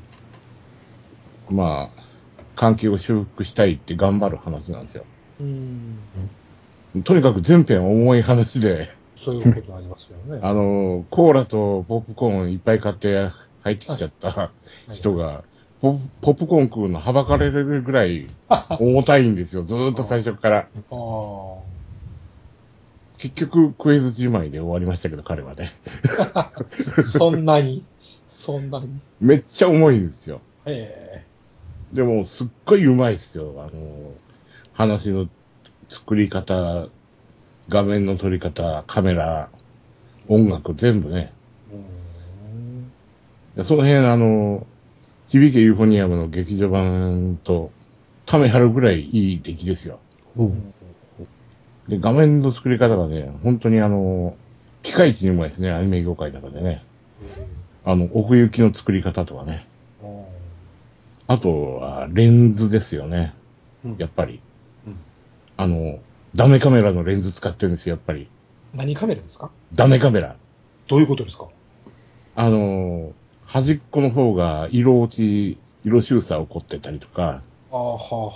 [1.49, 2.05] まあ、
[2.55, 5.05] 関係を修復したいって頑張る話なんですよ。
[5.39, 7.03] うん。
[7.03, 8.89] とにかく全編重い話で、
[9.23, 10.39] そういうことありますよね。
[10.45, 13.29] あの、コーラとポップコーンいっぱい買って
[13.63, 14.51] 入ってきちゃった
[14.93, 15.43] 人が、
[15.81, 18.27] ポポップコーン食うのはばかれるぐらい
[18.79, 19.63] 重たいんですよ。
[19.63, 20.67] ずーっと最初から。
[23.17, 25.73] 結局、クエズじまいで終わりましたけど、彼はね。
[27.17, 27.85] そんなに
[28.29, 30.41] そんなにめっちゃ重いんですよ。
[30.65, 31.23] え
[31.93, 33.53] でも、すっごい上手いですよ。
[33.57, 34.11] あの、
[34.73, 35.27] 話の
[35.89, 36.87] 作り方、
[37.69, 39.49] 画面の撮り方、カメラ、
[40.27, 41.33] 音楽、全部ね。
[43.67, 44.67] その辺、あの、
[45.39, 47.71] 響けユーフォニアムの劇場版と、
[48.25, 49.99] ため張るぐらいいい出来ですよ。
[51.87, 54.35] で、画面の作り方がね、本当にあの、
[54.83, 56.83] 機械値にうまいですね、アニメ業界の中でね。
[57.83, 59.67] あの、奥行きの作り方とかね。
[61.27, 63.33] あとは、レンズですよね。
[63.83, 64.41] うんやっぱり。
[64.87, 64.97] うん
[65.57, 65.99] あの、
[66.35, 68.29] ダメカメラのレンズ使ってるんですよ、やっぱり。
[68.73, 69.51] 何カメラですか？
[69.73, 70.35] ダメカメラ。
[70.87, 71.47] どういうことですか？
[72.35, 73.13] あの、
[73.45, 78.31] 端っこの方が色落ち、色修正起こってたりとか、ああ、はあ、は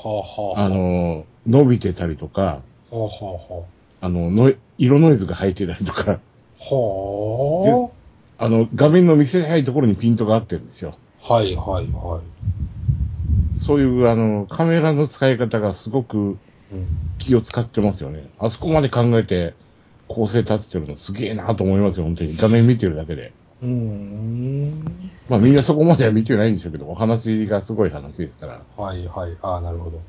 [0.57, 0.65] あ、はあ。
[0.65, 3.09] あ、の、伸びてたりとか、はあ、は
[3.49, 3.65] あ、は
[4.01, 6.19] あの、の色ノイズが入ってたりとか、あ。
[6.63, 7.91] は
[8.37, 10.97] あの、画面の見せないところにピントが合ってるんですよ。
[11.23, 11.33] あ。
[11.33, 12.21] はい、はい、は
[13.65, 16.37] そういう、あの、カメラの使い方がすごく。
[17.19, 18.31] 気を使ってますよね。
[18.39, 19.53] あそこまで考えて
[20.07, 22.37] 構成立ててるのすげえなと思いますよ、本当に。
[22.37, 23.33] 画面見てるだけで。
[23.61, 25.11] うーん。
[25.29, 28.61] まあみんなそこまでは見てないんでしょうけど、お話がすごい話ですから。
[28.77, 29.37] はい、はい。
[29.41, 30.01] ああ、なるほど。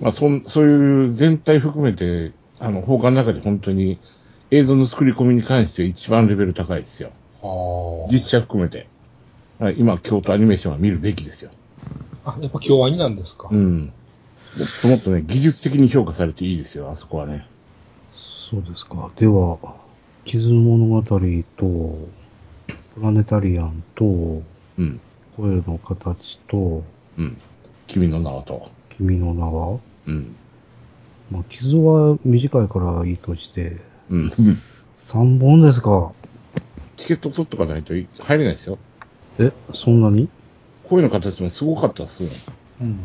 [0.00, 4.00] まあそん、そういう全体含めて、あの、放課の中で本当に
[4.50, 7.12] 映像の作り込みに関して一番レベル高いですよ。
[7.42, 8.88] は実写含めて。
[9.58, 11.50] はい今、京都アニメーションは見るべきですよ。
[12.24, 12.36] あ。
[12.38, 13.48] あ、やっぱ京アニなんですか？
[13.50, 13.92] うん。
[14.56, 17.46] もっともっとね、技術的に評価されていいですよ、あそこはね。
[18.50, 19.10] そうですか。
[19.16, 19.58] では、
[20.24, 21.16] 傷物語と、
[22.94, 25.00] プラネタリアンと、うん。
[25.36, 26.84] 声の形と、
[27.18, 27.38] うん。
[27.86, 28.68] 君の名はと。
[28.96, 30.36] 君の名は、うん。
[31.30, 33.78] まあ、傷は短いからいいとして、
[34.10, 34.32] うん。
[34.98, 36.12] 3本ですか。
[36.96, 38.78] チケット取っとかないとい入れないですよ。
[39.38, 40.28] え、そんなに？
[40.88, 42.30] 声の形もすごかったっすね。
[42.82, 43.00] うん。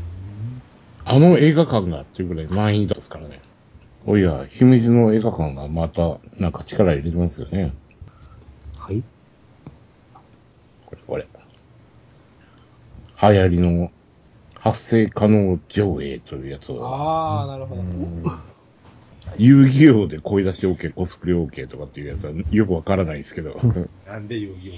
[1.05, 3.41] あの映画館がっていうぐらい満員だったですからね。
[4.07, 7.73] おいや、秘密の映画館がまた、なんか力入れてますよね。
[8.77, 9.03] はい。
[11.07, 11.27] これ。
[13.21, 13.91] 流行りの
[14.59, 17.83] 発生可能上映というやつを、ああ、なるほど。
[19.37, 23.59] 遊戯王で声出し OK、コスプレ OK とかっていうやつはよくわからないですけど。
[24.05, 24.71] なんで遊戯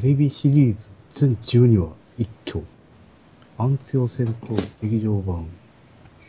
[0.00, 2.64] テレビシリーズ全12話一挙。
[3.58, 5.48] アンツヨ戦闘劇場版。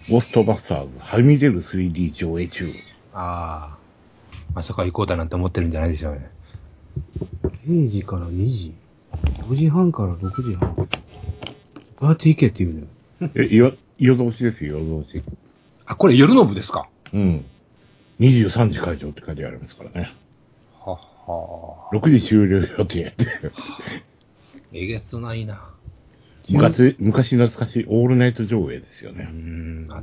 [0.10, 2.74] ゴーストバスターズ、はみ出る 3D 上映中。
[3.14, 3.78] ああ。
[4.54, 6.32] まさか行こうだなんて思ってるんじゃないでしょうね。
[7.68, 8.74] 0時から2時。
[9.50, 10.76] 5時半から6時半。
[10.76, 10.86] ど
[12.02, 13.32] うやって行けって言うのよ。
[13.36, 15.24] え、よ、夜通しですよ、夜通し。
[15.86, 16.88] あ、これ夜の部ですか？
[17.14, 17.46] うん。
[18.20, 20.12] 23時会場って書いてありますからね。
[20.80, 23.14] はは6時終了予定。
[24.74, 25.70] えげつないな。
[26.50, 29.24] 昔、昔懐かしいオールナイト上映ですようね。
[29.26, 29.88] ん。
[29.90, 30.02] あ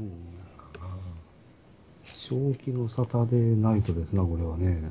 [2.28, 4.90] 正気のサタデーナイトですな、これはね。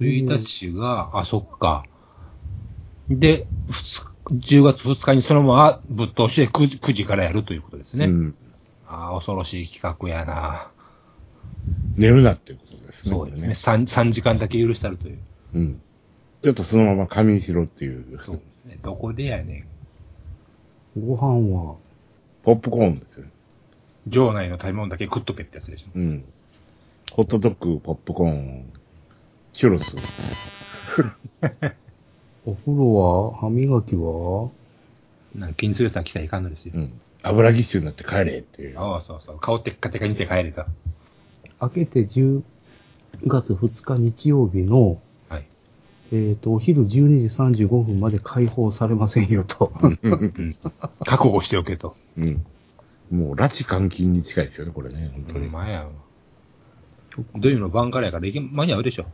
[0.00, 1.84] 1日が、あ、そっか。
[3.08, 4.12] で、二日
[4.58, 8.06] 10月2日にそのままぶっ通しで 9, 9時からやるということですね。
[8.06, 8.34] うん。
[8.86, 10.70] ああ、恐ろしい企画やな。
[11.96, 13.10] 寝るなっていうことですね。
[13.10, 13.42] そうですね。
[13.42, 15.18] これ 3, 3時間だけ許したるという。
[15.54, 15.82] うん。
[16.42, 18.18] ちょっとそのまま仮眠しろっていう。
[18.18, 18.78] そうですね。
[18.82, 19.66] どこでやね
[20.96, 21.00] ん。
[21.06, 21.76] ご飯は、
[22.44, 23.26] ポップコーンですよ。
[24.08, 25.86] 場内の食べ物だけ食っとけってやつでしょ。
[25.94, 26.24] うん。
[27.12, 28.72] ホットドッグ、ポップコーン、
[29.52, 29.84] チュロス。
[32.44, 34.50] お風呂は、歯磨きは、
[35.34, 36.78] なんか気にする人は来たらいかんのですよう。
[36.78, 37.00] ん。
[37.22, 38.78] 油ぎっしゅになって帰れっていう。
[38.78, 39.38] ああ、そうそう。
[39.38, 40.66] 顔テッカテカにて帰れた。
[41.60, 42.42] 明けて10
[43.26, 45.46] 月2日日曜日の、はい。
[46.12, 49.72] えっ、と、お昼12時35分まで開放されませんよと。
[49.80, 49.98] うん。
[51.06, 51.96] 覚悟しておけと。
[52.18, 52.44] うん。
[53.10, 55.48] もう、拉致監禁に近いですよね、これね、本当に。
[55.48, 55.90] 前やわ。
[57.36, 59.06] 土曜日の晩からやから、いけ間に合うでしょ。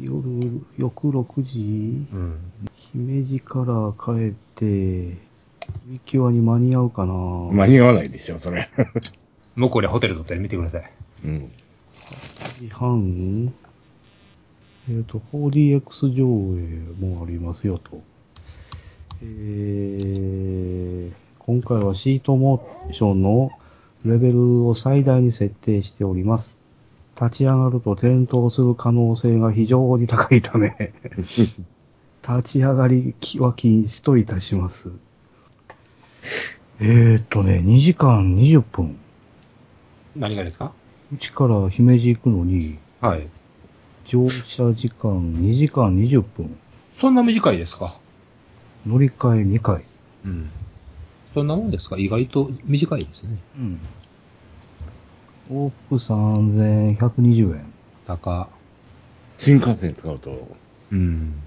[0.00, 2.38] 夜、翌6時、うん。
[2.92, 4.64] 姫路から帰って、
[5.86, 8.70] 指際に間に合うかな、間に合わないでしょ、それ。
[9.54, 10.92] もうこれホテル取って見てください。
[11.24, 11.52] うん。
[12.58, 13.52] 8時半
[14.88, 18.02] えっ、と、4DX 上映もありますよと。
[19.22, 23.50] えー、今回はシートモーションの
[24.04, 26.56] レベルを最大に設定しております。
[27.20, 30.74] 立ち上がると転倒する可能性が非常に高いため、
[31.26, 31.52] 立
[32.44, 34.90] ち上がりは禁止といたします。
[36.80, 38.96] えーっとね、2時間20分。
[40.16, 40.72] 何がですか？
[41.12, 43.28] うちから姫路行くのに、はい。
[44.06, 46.56] 乗車時間2時間20分。
[47.00, 47.98] そんな短いですか？
[48.86, 49.84] 乗り換え2回。
[50.24, 50.50] うん。
[51.34, 51.98] そんなもんですか？
[51.98, 53.38] 意外と短いですね。
[53.58, 53.80] うん。
[55.52, 57.72] 往復3120円。
[58.06, 58.48] 高。
[59.36, 60.48] 新幹線使うと、
[60.90, 61.42] うん。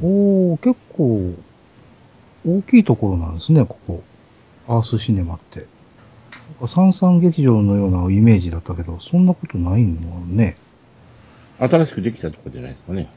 [0.00, 1.34] おー、結構、
[2.46, 4.02] 大きいところなんですね、ここ。
[4.68, 5.66] アースシネマって。
[6.60, 10.56] なんか三々劇場のようなイメージだったけど、そんなことないのね。
[11.58, 13.10] 新しくできたとこじゃないですかね。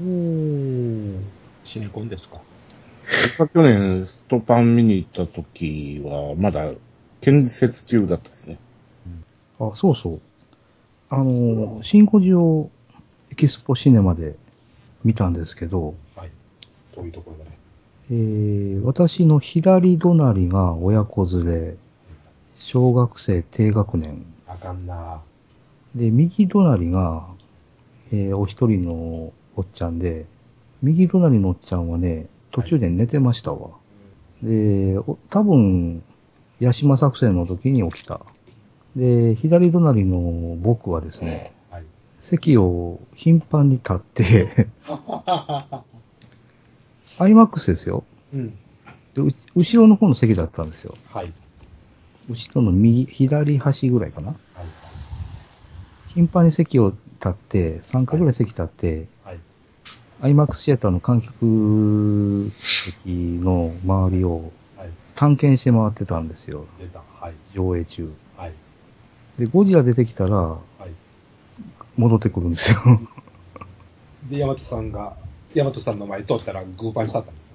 [0.00, 1.20] おー。
[1.62, 2.40] シネコンですか
[3.54, 6.72] 去年、ストパン見に行った時は、まだ
[7.20, 8.58] 建設中だったですね。
[9.60, 10.20] あ、そうそう。
[11.10, 12.70] あの、シンコジオ
[13.30, 14.36] エキスポシネマで
[15.04, 16.30] 見たんですけど、はい。
[16.94, 17.58] どういうところがね？
[18.10, 21.76] えー私の左隣が親子連れ、
[22.58, 24.24] 小学生低学年。
[24.46, 25.22] あかんな
[25.94, 27.26] で、右隣が、
[28.12, 30.26] えーお一人のおっちゃんで、
[30.82, 33.70] 右隣のおっちゃんはね、途中で寝てましたわ。
[34.42, 36.02] で、お多分、
[36.60, 38.20] 八島作戦の時に起きた。
[38.96, 41.84] で、左隣の僕はですね、はい。
[42.22, 44.68] 席を頻繁に立って、
[47.18, 48.04] IMAX ですよ。
[48.32, 48.50] うん。
[49.14, 50.94] でう後ろの方の席だったんですよ。
[51.10, 51.32] はい。
[52.28, 54.28] 後ろの右、左端ぐらいかな。
[54.28, 54.38] はい。
[56.14, 59.40] 頻繁に席を立って、3回ぐらい席立って、はい。
[60.22, 62.52] IMAX シアターの観客
[62.84, 64.90] 席の周りをはい。
[65.16, 66.66] 探検して回ってたんですよ。
[67.54, 68.12] 上映中。
[69.38, 69.46] はい。
[69.46, 70.90] で、ゴジラ出てきたら、はい。
[71.96, 72.80] 戻ってくるんですよ。
[74.30, 75.16] で、ヤマトさんが、
[75.54, 77.54] ヤマトさんの前通ったらグーパンしちゃったんですか？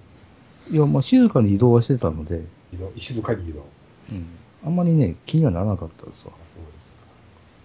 [0.72, 3.66] いや、まあ静かに移動はしてたので、移動、静かに移動？
[4.12, 4.28] うん。
[4.66, 6.34] あんまりね、気にはならなかったですわ。
[6.54, 6.98] そうですか。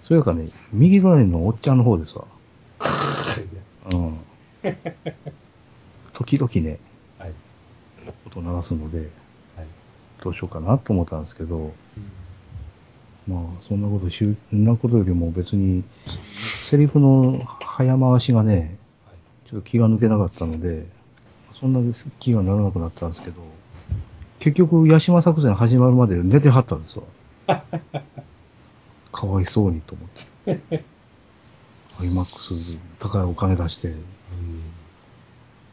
[0.04, 2.24] それかね、右隣のおっちゃんの方ですわ。
[3.92, 4.18] うん。
[6.14, 6.78] 時々ね、
[7.18, 7.32] はい。
[8.26, 9.08] 音流すので、はい。
[10.22, 11.72] どうしようかなと思ったんですけど、
[13.26, 14.24] まあ、そんなことそ
[14.56, 15.82] んなことよりも別に、
[16.70, 18.78] セリフの早回しがね、
[19.50, 20.86] ちょっと気が抜けなかったので、
[21.58, 21.80] そんな
[22.20, 23.40] 気がならなくなったんですけど、
[24.40, 27.04] 結局、八島作戦始まるまで寝てはったんですわ。
[29.12, 30.08] かわいそうにと思っ
[30.68, 30.84] て。
[31.98, 33.94] アイマックス高いお金出して、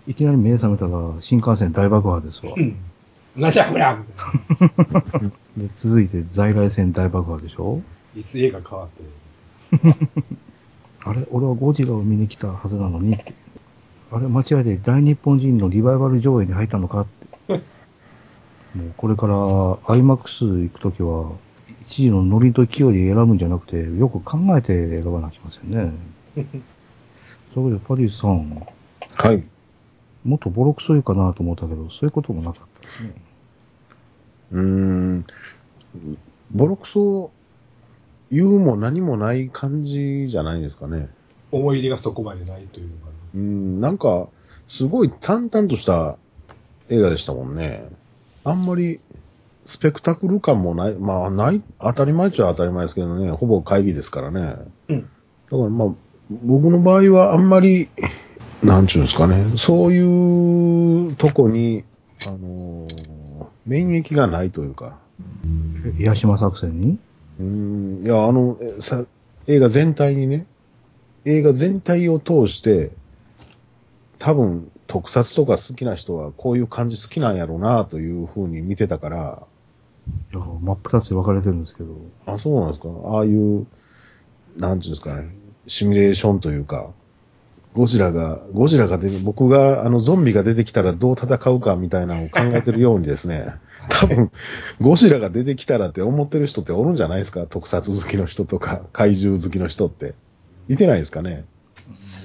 [0.08, 2.54] いきなり目覚めたら新幹線大爆破ですわ。
[2.56, 2.78] うん。
[3.36, 5.30] なんじゃこりゃみたいな。
[5.58, 7.82] で続いて在来線大爆破でしょ？
[8.16, 9.04] いつ映画変わって。
[11.04, 13.34] あれ俺はゴジラを見に来たはずなのにって。
[14.12, 17.02] あれ間違えて大日本人のリバイバル上映に入ったのか？
[17.02, 17.08] っ
[17.48, 17.54] て。
[17.54, 21.32] もうこれから IMAX 行くときは、
[21.90, 25.92] 一時のノリと勢いで選ぶんじゃなくて、よく考えて選ばなきゃいけませんね。
[27.54, 28.66] それでパリスさん、
[29.18, 29.44] はい。
[30.24, 33.14] もっとボロクソ言うかなと思ったけど、そういうこともなかったですね。
[34.52, 35.26] うーん。
[36.52, 37.32] ボロクソ
[38.30, 41.10] 言うも何もない感じじゃないですかね。
[41.52, 44.28] 思い入れがそこまでないというのかうーん、なんか、
[44.68, 46.18] すごい淡々とした
[46.90, 47.90] 映画でしたもんね。
[48.44, 49.02] あんまり、
[49.66, 54.56] スペクタクル感もない、まあ、ない、当たり前っちゃ当たり前ですけどね、ほぼ会議ですからね。
[54.90, 55.10] うん
[55.52, 55.90] だからまあ、
[56.46, 57.90] 僕の場合はあんまり、
[58.64, 61.84] なんちゅうんですかね、そういうとこに、
[62.26, 63.12] あのー
[63.64, 64.99] 免疫がないというか。
[65.99, 66.99] え八島作戦に？
[67.39, 69.05] うーん、いや、あの、えさ、
[69.47, 70.47] 映画全体にね、
[71.26, 72.91] 映画全体を通して、
[74.18, 79.43] 多分特撮とか好きな人はこういう感じ好きなんやろうなという風に見てたから、
[80.34, 81.95] いや真っ二つで分かれてるんですけど。
[82.26, 82.89] あ、そうなんですか。
[83.05, 83.68] ああいう、
[84.57, 85.36] なんていうんですかね、
[85.68, 86.89] シミュレーションというか、
[87.74, 93.54] ゴジラが、ゴジラが出て、僕があのゾンビが出てきたらどう戦うかみたいなのを考えてるようにですね、
[93.90, 94.32] 多分、
[94.82, 97.46] ゴジラが出てきたらって思ってる人っておるんじゃないですか？
[97.48, 100.14] 特撮好きの人とか、怪獣好きの人って。
[100.70, 101.46] いてないですかね？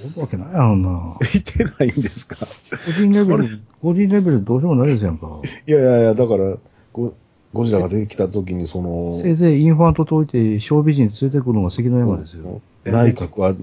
[0.05, 1.17] おるわけないやろな。
[1.33, 2.47] いてないんですか？
[2.85, 5.27] 個人レベル、個人レベルどうしようもないですやんか。
[5.65, 6.55] いやいやいや、だから、
[6.93, 7.13] ゴ
[7.53, 12.61] ゴジラが出てきた時にその、せいぜいインファントといて小美人連れてくるのが関の山ですよ。
[12.85, 13.53] 内閣は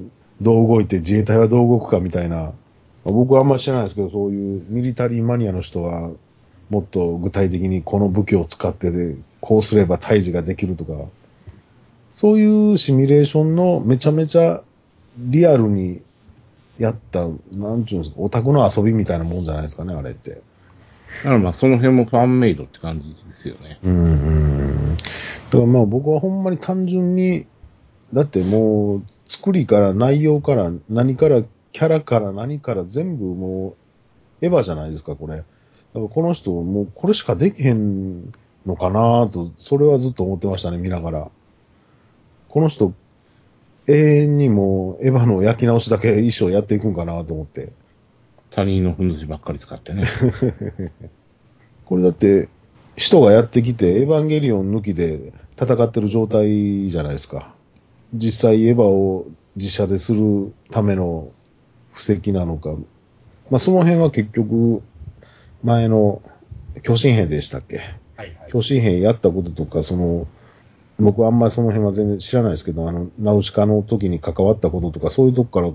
[0.41, 2.53] どう動いて自衛隊はどう動くかみたいな。
[3.05, 6.11] 僕はあんまり知らないですけど、そういうミリタリーマニアの人は、
[6.71, 10.93] もっと具体的にこの武器を使ってで、こうすれば退治ができるとか、
[12.13, 14.63] そういうシミュレーションのめちゃめちゃ
[15.19, 16.01] リアルに
[16.79, 20.31] やった、なんちゅうんですか、オタクの遊びみたいなもんじゃないですかね、あれって。
[20.31, 20.37] だ
[21.25, 23.79] からまあその辺もファンメイドって感じですよね。
[23.85, 24.97] うんうん。
[24.97, 25.03] だ
[25.51, 27.47] からまあ僕はほんまに単純に、
[28.13, 33.77] だってもう作りから内容から何からキャラから何から全部も
[34.43, 35.39] うエヴァじゃないですか、これ。
[35.39, 35.47] だか
[35.95, 38.33] らこの人もうこれしかできへん
[38.67, 41.31] のかなと、それはずっと思ってましたね、見ながら。
[42.49, 42.93] この人、
[43.87, 47.73] 永遠にもうエヴァの焼き直しだけ衣装やっていくんかなと思って。
[48.51, 50.09] 他人のふんどしばっかり使ってね。
[51.87, 52.49] これだって、
[52.97, 57.57] 人がやってきて、エヴァンゲリオン抜きで戦ってる状態じゃないですか。
[58.15, 61.31] 実際エヴァを実写でするための
[61.93, 62.71] 布石なのか。
[63.51, 64.83] まあその辺は結局、
[65.63, 66.23] 前の
[66.83, 67.79] 巨神兵でしたっけ？
[68.17, 68.51] はいはい。
[68.51, 70.27] 巨神兵やったこととか、その、
[70.99, 75.73] 僕はあんまりその辺は全然知らないですけど、あの、ナウシカの時に関わったこととか、そういうとこから、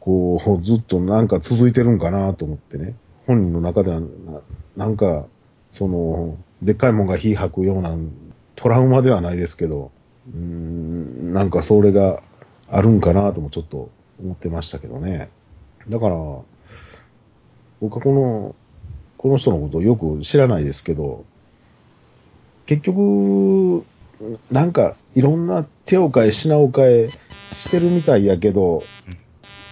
[0.00, 2.94] こう、ずっとなんか続いてるんかなと思ってね。
[3.26, 4.06] 本人の中ではな、
[4.76, 5.26] なんか、
[5.68, 7.94] その、でっかいもんが火吐くような
[8.54, 9.90] トラウマではないですけど、
[10.32, 11.05] うーん、
[11.36, 12.22] なんかそれが
[12.66, 15.30] あるんかなともちょっと思ってましたけどね。
[15.86, 16.16] だから、
[17.82, 18.56] 僕はこの、
[19.18, 21.26] この人のことをよく知らないですけど、
[22.64, 23.84] 結局、
[24.50, 27.10] なんかいろんな手を変え品を変え
[27.54, 28.82] してるみたいやけど、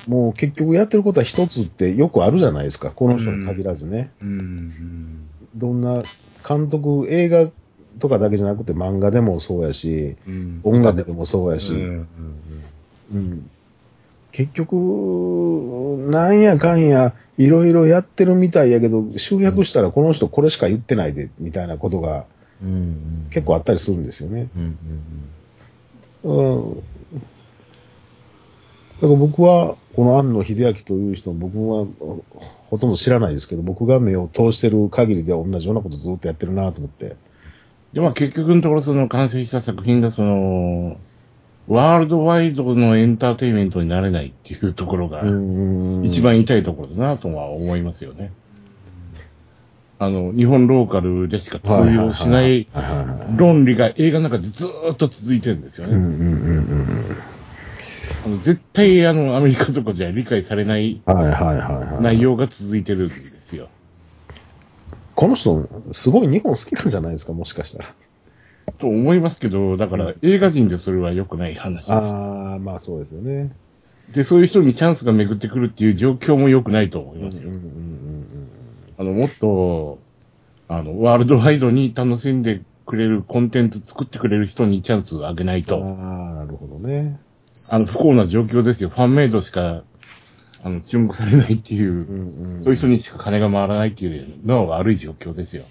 [0.06, 2.90] もう結局やってることは一つってよくあるじゃないですか。
[2.90, 4.12] この人に限らずね。
[4.20, 5.30] うん。
[5.56, 6.02] どんな
[6.46, 7.50] 監督、映画
[7.98, 10.60] とかだけじゃなくて漫画でもそうやし、うん。
[10.64, 12.08] 音楽でもそうやし、うんうん
[13.14, 13.50] うん
[14.36, 14.74] 結局、
[16.10, 22.26] なんやかんや、いろいろやってるみたいやけど、集約したらこの人これしか言ってないで、みたいなことが。
[23.30, 24.48] 結構あったりするんですよね。
[26.24, 26.74] うん。
[28.94, 31.86] だから僕は、この庵野秀明という人、僕は
[32.66, 37.16] ほとんど知らないですけど、僕が目を通してる限りでは同じようなことずっとやってるなと思って。
[37.94, 40.96] で、まあ結局のところその完成した作品がその、
[41.68, 48.32] ワールドワイドのエンターテインメントになれないっていうところが、うん一番痛いところだなとは思いますよね。
[50.00, 52.68] あの、日本ローカルでしか通用しない
[53.36, 55.94] 論理が映画の中でずーっと続いてるんですよね。
[55.94, 57.16] うん
[58.26, 61.00] あの絶対あの、アメリカとかじゃ理解されない。
[62.00, 63.33] 内容が続いてるんですよ。
[65.14, 67.94] この人、すごい日本好きなんじゃないですか、もしかしたら。
[68.78, 71.92] と思いますけど、だから映画人でそれは良くない話です。
[71.92, 73.54] ああ、まあそうですよね。
[74.14, 77.42] で、そういう人にチャンスが巡ってくるっていう状況も良くないと思いますよ。
[77.42, 77.74] うんうんうん
[78.96, 79.98] あの、もっと、
[80.68, 85.64] あの、ワールドワイドに楽しんでくれるコンテンツ作ってくれる人にチャンスをあげないうん。
[85.64, 87.18] と、ああ、なるほどね。
[87.68, 88.90] あの、不幸な状況ですよ。
[88.90, 89.82] ファンメイドしか、
[90.64, 92.64] あの、注目されないっていう、うんうん。
[92.64, 95.64] そういう人にしか金が回らないっていうのが悪い状況ですよ。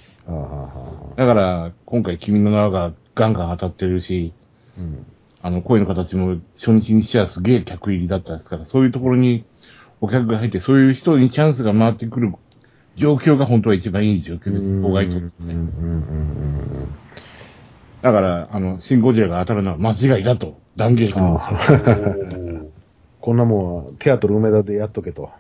[1.17, 4.33] だから、今回君の名がガンガン当たってるし、
[4.77, 5.05] うん。
[5.41, 9.45] あの、声の形も初日にしてはすげえ客入りだったんですから、そういうところに
[9.99, 12.31] お客が入って、そういう人にチャンスが回ってくる
[12.95, 14.65] 状況が本当は一番いい状況です。
[14.67, 15.31] 妨害とね。
[18.03, 21.15] だから、あの、シン・ゴジラが当たるのは間違いだと断言し。
[21.15, 22.42] ます
[23.24, 25.32] こんなもんは、テアトル梅田でやっとけと。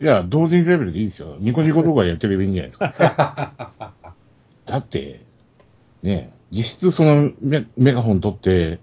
[0.00, 1.36] いや、同人レベルでいいですよ。
[1.40, 3.92] ニコニコ動画でやってればいいんじゃないですか。
[4.66, 5.20] だって、
[6.04, 8.78] ね実質そのメメガホン取って、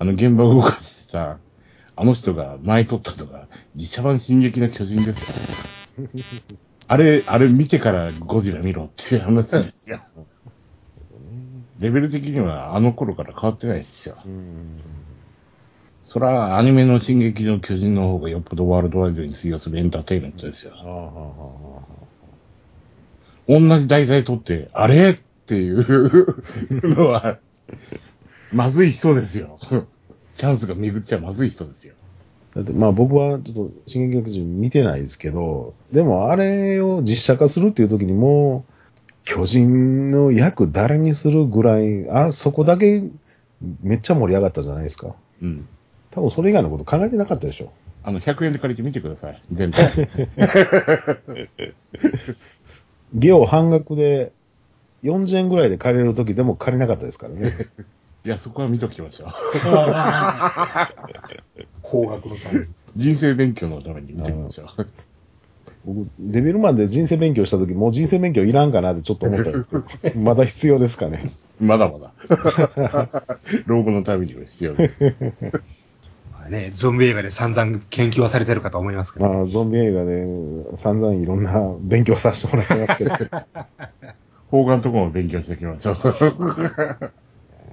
[0.00, 1.38] あの現場を動かしてさ、
[1.94, 3.46] あの人が前撮ったとか、
[3.76, 5.24] 実写版進撃の巨人ですよ。
[6.88, 10.00] あれ、あれ見てからゴジラ見ろっていう話ですよ。
[11.78, 14.16] レベル的にはあの頃から変わってないですよ。
[14.26, 14.80] うん。
[16.14, 20.72] そら、アニメの進撃の巨人の方がよっぽどワールドワイドに通用するエンターテインメントですよ。
[23.48, 25.10] 同じ題材取って、あれ？
[25.10, 27.38] っていうのは、
[28.52, 29.58] まずい人ですよ。
[30.36, 31.94] チャンスが巡っちゃまずい人ですよ。
[32.54, 38.72] だってまあ僕はちょっと進撃の巨人見てないですけど、でもあれを実写化するっていう時にもう、
[39.24, 43.02] 巨人の役誰にするぐらい、あ、そこだけ
[43.82, 45.16] めっちゃ盛り上がったじゃないですか。
[45.42, 45.68] うん。
[46.14, 47.72] 多分それ以外のこと考えてなかったでしょ。
[48.04, 49.42] あの、100円で借りてみてください。
[49.52, 50.08] 全体。
[53.14, 54.32] ゲオ半額で
[55.04, 57.56] 40円ぐらいで借りれる時でも借りなかったですからね。
[58.24, 59.28] いや、そこは見ときましょう。
[61.82, 62.66] 高額のために。
[62.96, 64.86] 人生勉強のために見てみましょう。
[65.84, 71.32] 僕、デビルマンで人生勉強した時、もう人生勉強いらんかなってちょっと思ったんですけど、まだ必要ですかね。
[71.60, 72.14] まだまだ。
[73.66, 74.94] 老後のためには必要です。
[76.44, 79.26] まあね、ゾンビ映画で散々研究はされてるかと思いますけど。
[79.26, 83.10] まあ、ゾンビ映画で散々いろんな 勉強させてもらいますけど、
[84.50, 85.96] 他んとこも勉強しておきましょう。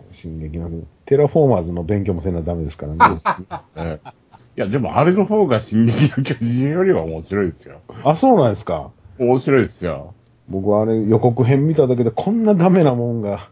[0.08, 0.70] 進撃の、
[1.06, 3.22] テラフォーマーズの勉強もせなダメですからね。
[3.76, 4.10] ええ
[4.58, 7.80] いや、でもあれの方が進撃の巨人よりは面白いですよ。
[8.04, 8.92] あ、そうなんですか。
[9.18, 10.14] 面白いですよ。
[10.50, 13.50] 僕はあれ予告編見ただけでこんなダメなもんが、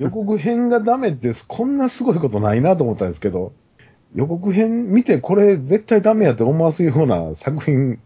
[0.00, 3.52] 予告編がダメってこんなすごいことないなと思ったんですけど、
[4.14, 8.00] 予告編見てこれ絶対ダメやって思わすような作品、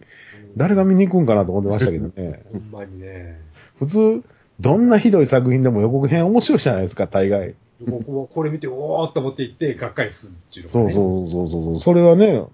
[0.56, 2.42] 誰が見に行くんかなと思ってましたけどね。
[2.52, 3.40] ほんまにね。
[3.78, 4.22] 普通、
[4.60, 7.54] どんなひどい作品でも予告編面白いじゃないですか、大概。
[7.86, 10.94] 僕もこれ見て、おーっと思って行って、がっかりするっていうのそうがね。
[10.94, 11.80] そうそうそうそう。
[11.80, 12.44] それはね、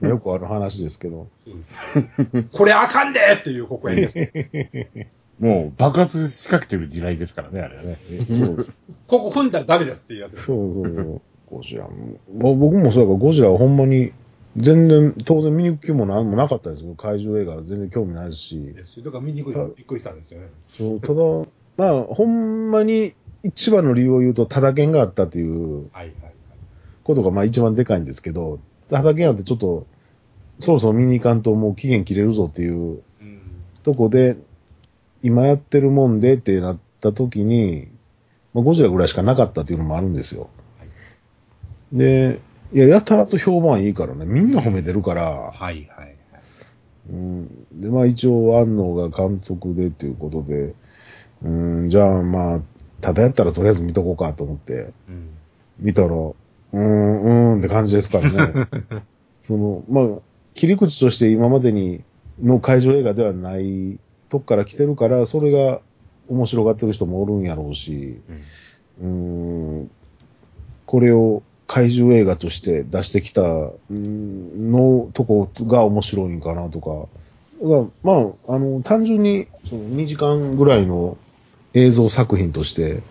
[0.00, 1.28] よくある話ですけど。
[1.46, 4.18] うんこれあかんでっていう告演です。
[5.40, 7.98] もう爆発しかけてる時代ですからね、あれはね。
[8.28, 8.66] そう
[9.08, 10.44] ここ踏んだらダメですっていうやつです。
[10.46, 11.22] そうそう。
[11.52, 12.18] ゴジラも。
[12.56, 14.12] 僕もそうやから、ゴジラはほんまに、
[14.56, 16.94] 全然、当然見に行く気もなんもなかったですよ。
[16.94, 18.58] 怪獣映画は全然興味ないですし。
[18.74, 20.48] ですよだから見にくいからびっくりしたんですよね。
[20.76, 21.14] そうただ、
[21.76, 25.90] まあ、ほんまに一番の理由を言うと、ただ剣があったっていう。
[27.04, 29.86] ことがまあ一番でかいんですけど、ただ剣あってちょっと、
[30.58, 33.40] そろそろ見に行かんともう期限切れるぞっていううん。
[33.82, 34.36] とこで、
[35.22, 37.88] 今やってるもんでってなった時に、
[38.54, 40.50] まあ、ゴジラぐらいしかなかったっていうのもあるんですよ。
[41.92, 42.40] はいで、
[42.72, 46.16] いや、やたらと評判いいからね、みんな褒めてるから、はいはいはい。
[47.10, 50.74] うん、で、まあ一応、安野が監督でっていうことで、
[51.42, 52.60] うん、じゃあまあ、
[53.02, 55.30] ただやったらとりあえず見とこうかと思って、うん。
[55.78, 58.68] 見たら、うーん、うーんって感じですからね。
[59.42, 60.18] その、まあ、
[60.54, 62.04] 切り口として今までに
[62.40, 65.80] の会場映画ではないとこから来てるから、それが
[66.28, 68.20] 面白がってる人もおるんやろうし、
[69.00, 69.90] うーん、
[70.86, 77.08] これを怪獣映画として出してきたうんのとこが面白いんかなとか。
[78.02, 81.16] まあ、あの、単純にその2時間ぐらいの
[81.72, 83.02] 映像作品として、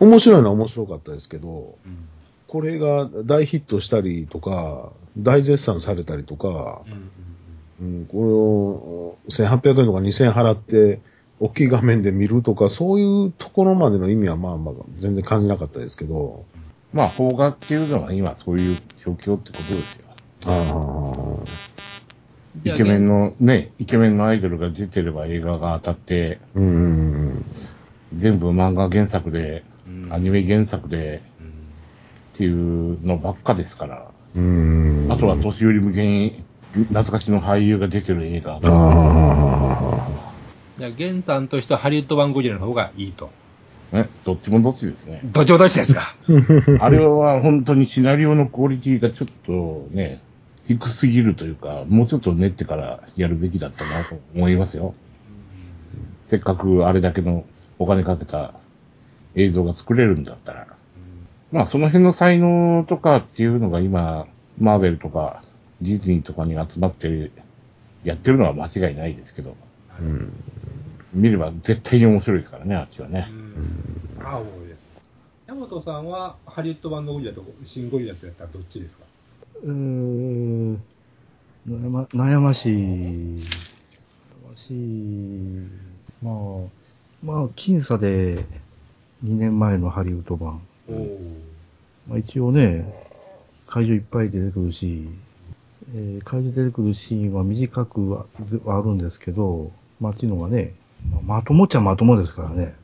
[0.00, 2.08] 面白いのは面白かったですけど、うん。
[2.48, 6.82] これが大ヒットしたりとか、大絶賛されたりとか、
[7.78, 7.86] うん。
[7.86, 7.98] うん。
[8.00, 11.00] うん、これを1800円とか2000円払って、
[11.38, 16.44] 大きい画面で見るとか、そういうところまでの意味はまあまあ全然感じなかったですけど、
[16.92, 20.04] まあ、邦画っていうのは今そういう状況ってことですよ。
[20.46, 21.44] あ
[22.64, 26.66] イケメンの、ね、イケメンのアイドルが出てれば映画が当たって、うんう
[27.30, 27.44] ん
[28.18, 31.46] 全部漫画原作で、うんアニメ原作でうん
[32.34, 35.04] っていうのばっかですから、うん。
[35.04, 35.12] うん。
[35.12, 38.60] あとは年寄り向けに懐かしの俳優が出てる映画。
[38.62, 40.08] あ
[40.78, 43.30] じゃあ、ゲンさんとしてはハリウッド版ゴジラの方がいいと。
[43.92, 45.22] ね、どっちもどっちですね。
[45.24, 46.14] どっちもどっちですか
[46.80, 50.20] あれは本当にシナリオのクオリティがちょっとね、
[50.66, 54.94] 低すぎるというか、もうちょっと練ってからやるべきだったなと思いますよ。
[56.28, 57.44] せっかくあれだけの
[57.78, 58.54] お金かけた
[59.34, 60.66] 映像が作れるんだったら。
[61.50, 64.26] まあその辺の才能とかっていうのが今、
[64.58, 65.42] マーベルとか
[65.80, 67.30] ディズニーとかに集まって
[68.04, 70.32] やってるのは間違いないですけど、ーうん。
[71.12, 73.28] 見れば絶対に面白いですからね、あっちはね。
[74.22, 74.78] ああ、もうです。
[75.46, 79.04] 山本さんはハリウッド版のゴジラとシンゴジラってやったらどっちですか？
[79.64, 80.74] うーん、
[81.66, 82.72] 悩ま悩ましい。
[82.72, 83.44] 悩
[84.50, 85.68] ましい。
[86.22, 86.34] まあ、
[87.24, 88.44] まあ、僅差で
[89.24, 90.60] 2年前のハリウッド版。
[90.88, 91.18] おお。
[92.08, 92.92] まあ、一応ね、
[93.66, 95.08] 怪獣いっぱい出てくるし、
[95.94, 98.26] えー怪獣出てくるシーンは短くは
[98.64, 100.74] はあるんですけど、まあ、っていうのがね、
[101.12, 102.74] まあまともっちゃまともですからね。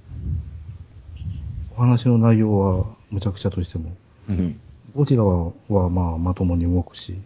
[1.77, 3.97] お話の内容はむちゃくちゃとしても。
[4.29, 4.61] うん
[4.95, 7.17] ゴジラははまあまともに動くし、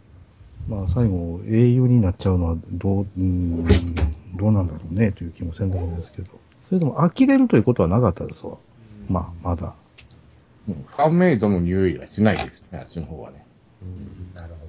[0.68, 3.94] まあ最後英雄になっちゃうのはどう、うーん、
[4.38, 6.30] どうなんだろうねという気もせんでもないですけど。
[6.66, 8.56] それでも呆れるということはなかったですわ。
[9.10, 9.74] まあまだ。
[10.66, 13.44] うんファンメイドの匂いがしないですね、あっちの方はね。
[14.34, 14.68] なるほ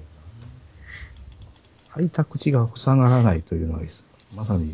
[1.94, 3.80] 開いた口が塞がらないというのは、
[4.34, 4.72] まさに、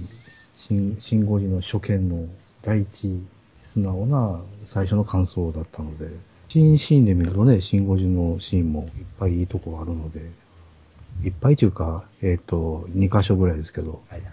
[0.67, 2.29] 新、新ゴジの初見の
[2.63, 3.23] 第一
[3.69, 6.09] 素直な最初の感想だったので、
[6.49, 8.89] 新シーンで見るとね、新ゴジのシーンもいっ
[9.19, 10.21] ぱいいいとこがあるので、
[11.25, 14.03] いっぱいというか、えっ、と、2箇所ぐらいですけど、ど。
[14.09, 14.31] はいはい。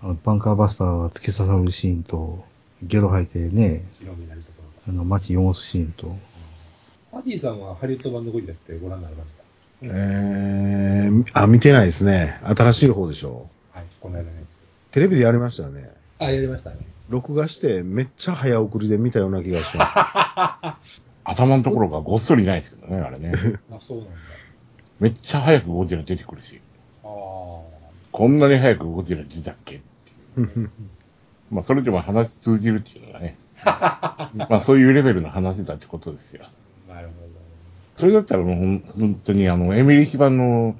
[0.00, 2.44] あのバンカーバスターが突き刺さるシーンと、
[2.82, 3.84] ゲロ吐いてね、
[4.86, 6.16] あの、街汚すシーンと、
[7.10, 9.42] パティさんはハリウッド版のゴジラってご覧になりました？
[9.82, 12.38] えー、あ、見てないですね。
[12.42, 13.48] 新しい方でしょ。
[13.72, 14.44] はい、この間ね。
[14.92, 15.90] テレビでやりましたよね。
[16.18, 16.76] あ、やりましたね。
[17.08, 20.78] 録画してめっちゃ早送りで見たような気がしま
[21.24, 23.32] 頭のところがごっそりないですけどね、あれね。
[23.72, 24.12] あ、そうなんだ。
[25.00, 26.60] めっちゃ早くゴジラ出てくるし、
[27.04, 27.08] ああ。
[28.12, 29.76] こんなに早くゴジラ出たっけ？
[29.76, 29.80] っ
[30.36, 30.48] ていう。
[30.68, 30.70] す。
[31.50, 33.36] まあ、それでも話通じるっていうのがね。
[33.64, 36.46] まあ、そういうレベルの話だってことですよ。
[36.88, 37.12] なるほ
[37.96, 40.76] それだったらもうほん本当にあの、エミリー・ヒバンの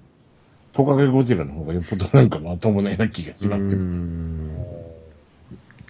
[0.79, 3.83] トカゲゴジラの方がよっぽどなんかまともなような気がしますけど。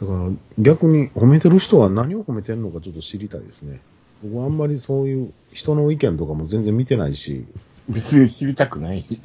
[0.00, 3.82] だから逆に褒めてる人は何を褒めてるのかちょっと知りたいですね。
[4.22, 7.44] 僕はあんまりそういう人の意見とかも全然見てないし、
[7.90, 9.04] 別に知りたくない。
[9.04, 9.16] 好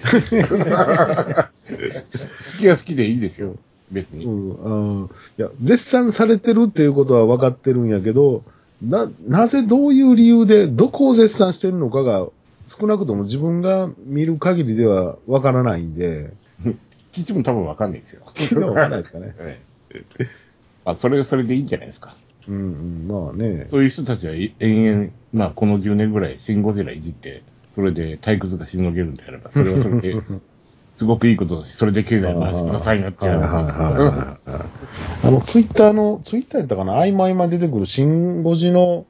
[2.59, 3.55] きは好きでいいですよ。
[3.89, 4.25] 別に。
[4.25, 8.43] うん、あーいや、絶賛されてるっていうことは分かってるんやけど、
[8.81, 12.27] な、なぜどういう理由でどこを絶賛してるのかが
[12.65, 16.33] 少なくとも自分が見る限りでは分からないんで、
[17.13, 18.23] 聞いても多分わかんないですよ。
[18.49, 19.35] それは分かんないですかね。
[19.39, 19.59] え
[19.93, 20.03] え
[20.85, 22.17] あ、それはそれでいいんじゃないですか。
[22.47, 23.67] うん、うん、まあね。
[23.69, 27.43] そういう人たちは延々、まあこの10年ぐらいシンゴジラいじって、
[27.75, 30.15] それで退屈がしのげるんであれば、それはそれで、
[30.97, 34.37] すごくいいことだし、それで経済回してくださいなってはいはいはいは
[35.23, 39.05] いあの、ツイッターの、ツイッターやったかな合間合間出てくる新語字の、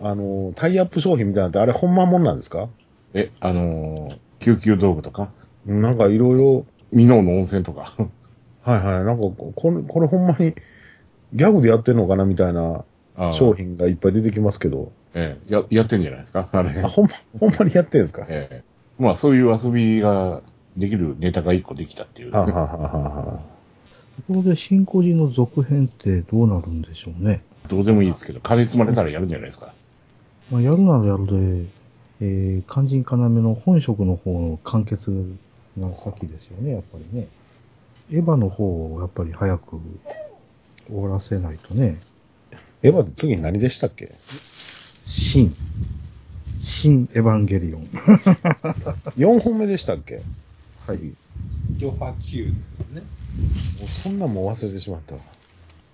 [0.00, 2.68] あの、タイアップ商品みたいなのって、あれほんまもんなんですか？
[3.14, 5.32] え、あのー救急道具とか、
[5.66, 7.92] なんかいろいろ、ミノーの温泉とか、
[8.62, 10.54] はいはい、なんかここれ、これほんまに
[11.34, 12.84] ギャグでやってんのかなみたいな
[13.34, 16.48] 商品がいっぱい出てきますけど、ええ、や、やってんじゃないですか？
[16.52, 16.70] あれ。
[16.82, 18.26] あほんま、ほんまにやってんですか？
[18.30, 18.62] ええ。
[19.02, 20.42] まあそういう遊びが
[20.76, 22.98] できるネタが一個できたっていう、はあはあはあ
[23.32, 23.40] は
[24.18, 27.42] ところで、新古寺の続編ってどうなるんでしょうね。
[27.68, 29.74] どうでもいいですけど、金積まれたらやるんじゃないですか？
[30.52, 31.66] まあ、やるならやるで、
[32.20, 35.10] えー、肝心要の本職の方の完結
[35.78, 37.28] が先ですよね、やっぱりね。
[38.10, 39.78] エヴァの方をやっぱり早く
[40.88, 42.00] 終わらせないとね。
[42.82, 44.14] エヴァで次何でしたっけ？
[45.06, 45.54] 新、
[46.60, 47.84] 新エヴァンゲリオン。
[49.16, 50.22] ?4 本目でしたっけ？
[50.86, 50.98] はい。
[51.76, 52.52] ジョファ Q で
[52.86, 53.02] すね。
[53.78, 55.20] もうそんなんもう忘れてしまったわ。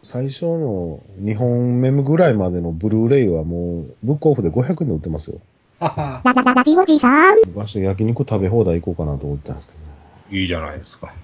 [0.03, 5.41] 最初の2本目ぐらいまでのブルーレイはもう、ブックオフで500円で売ってますよ。
[5.85, 7.39] ララララジオジさん。
[7.83, 9.85] 焼肉食べ放題行こうかなと思ってたんですけどね。
[10.31, 11.15] いいじゃないですか。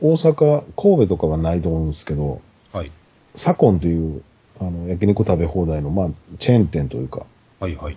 [0.00, 2.40] 大阪、神戸とかはないと思うんですけど、
[2.72, 2.92] はい。
[3.34, 4.22] サコンっていう、
[4.60, 6.08] あの、焼肉食べ放題の、まあ、
[6.38, 7.26] チェーン店というか、
[7.58, 7.96] はいはい。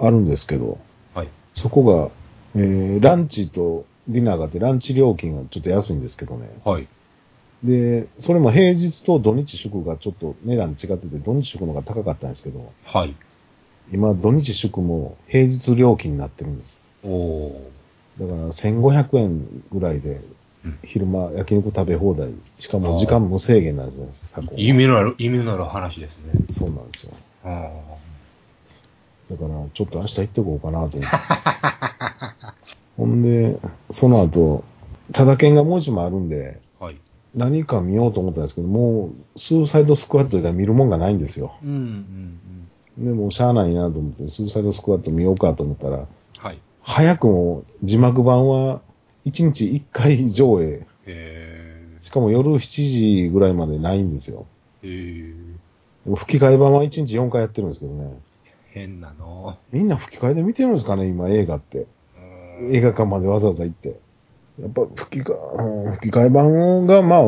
[0.00, 0.78] あるんですけど、
[1.14, 1.28] はい。
[1.54, 6.50] そこが、えー、ランチとディナーがあって、ランチ料金がちょっと安いんですけどね。
[6.64, 6.88] はい。
[7.62, 13.14] で、それも平日と土日祝がちょっと値段違ってて、土日祝の方が高かったんですけど、はい。
[13.92, 16.84] 今、土日祝も平日料金になってるんです。
[17.04, 17.52] おー。
[18.20, 20.20] だから、1500円ぐらいで
[20.64, 22.30] うん、昼間焼肉食べ放題。
[22.58, 26.32] しかも時間無制限なんですよ、サコンは意味のある、意味のある話ですね。
[26.52, 27.12] そうなんですよ。
[27.44, 27.70] あ
[29.30, 31.06] だから、ちょっと明日行ってこうかなと思って。
[32.96, 33.58] ほんで、
[33.90, 34.64] その後、
[35.12, 36.84] ただ券がもう一枚あるんで、あ。
[36.86, 36.96] はい。
[37.34, 41.54] 何か見ようと思ったんですけど、もう、スーサイドスクワット以外見るもんがないんですよ。
[41.62, 42.68] うん、うん、うん。
[42.98, 46.06] で、もうしゃあないなと思って、スーサイドスクワット見ようかと思ったら、
[46.38, 46.60] はい。
[46.82, 48.82] 早くも字幕版は
[49.26, 50.86] 1日1回上映。
[51.06, 54.46] えしかも夜7時ぐらいまでないんですよ。
[54.82, 58.18] ー、えー、でも吹き替え版は1日4回やってるんですけどね。
[58.68, 59.56] 変なの。
[59.72, 61.86] みんな吹き替えで見てるんですかね、今映画って。
[62.58, 63.98] うん映画館までわざわざ行って。
[64.60, 65.36] やっぱ吹き替え、
[65.86, 67.22] うん吹き替え版がまあ、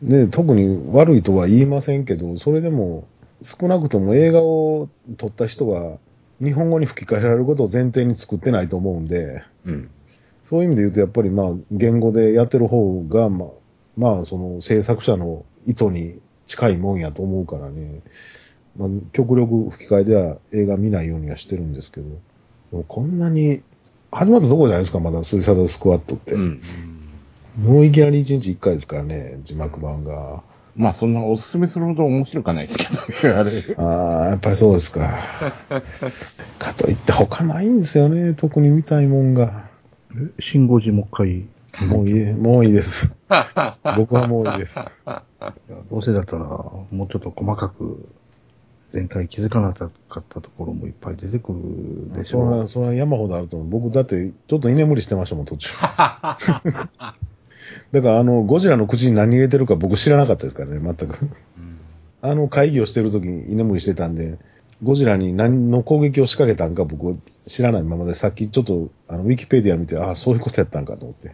[0.00, 3.06] ね、特に悪いとは言いませんけど、それでも
[3.42, 5.98] 少なくとも映画を撮った人は
[6.42, 9.90] 日本語に吹き替えられることを前提に作ってないと思うんで、うん。
[10.46, 13.48] そういう意味で言うとやっぱりまあ言語でやってる方がまあ、
[13.96, 18.02] まあその制作者の意図に近いもんやと思うからね、
[18.76, 22.08] まあ極力吹き替えでは映画見ないようにはしてるんですけど、
[22.70, 23.62] でもこんなに、
[24.10, 26.32] 始まったところじゃないですか、まだスイサイドスクワットって。
[26.32, 26.60] うん。
[27.58, 30.42] もういきなり1日1回ですからね、字幕版が。
[30.76, 33.50] まあそんなおすすめするほど面白くはないですけどね、あれ。
[33.78, 35.20] ああ、やっぱりそうですか。
[36.58, 39.70] かといって他ないんですよね、特に見たいもんが。
[40.16, 41.48] え新五時もう一
[41.78, 43.14] 回、もういい、もういいです。
[43.96, 44.74] 僕はもういいです。
[45.90, 48.08] どうせだったら、もうちょっと細かく、
[48.92, 52.68] 前回気づかなかったところもいっぱい出てくるでしそれは、ょう。
[52.68, 53.68] それは山ほどあると思う。
[53.68, 55.70] 僕だって、ちょっと居眠りしてましたもん、途中。
[57.92, 61.30] だから、あの、ゴジラの口に何入れてるか僕知らなかったですからね、全く。
[62.22, 64.38] あの会議をしてる時に居眠りしてたんで、
[64.82, 71.32] ゴジラに何の攻撃を仕掛けたんか僕知らないままで、さっきちょっと、あの、ウィキペディア見て、ああ、そういうことやったんかと思って。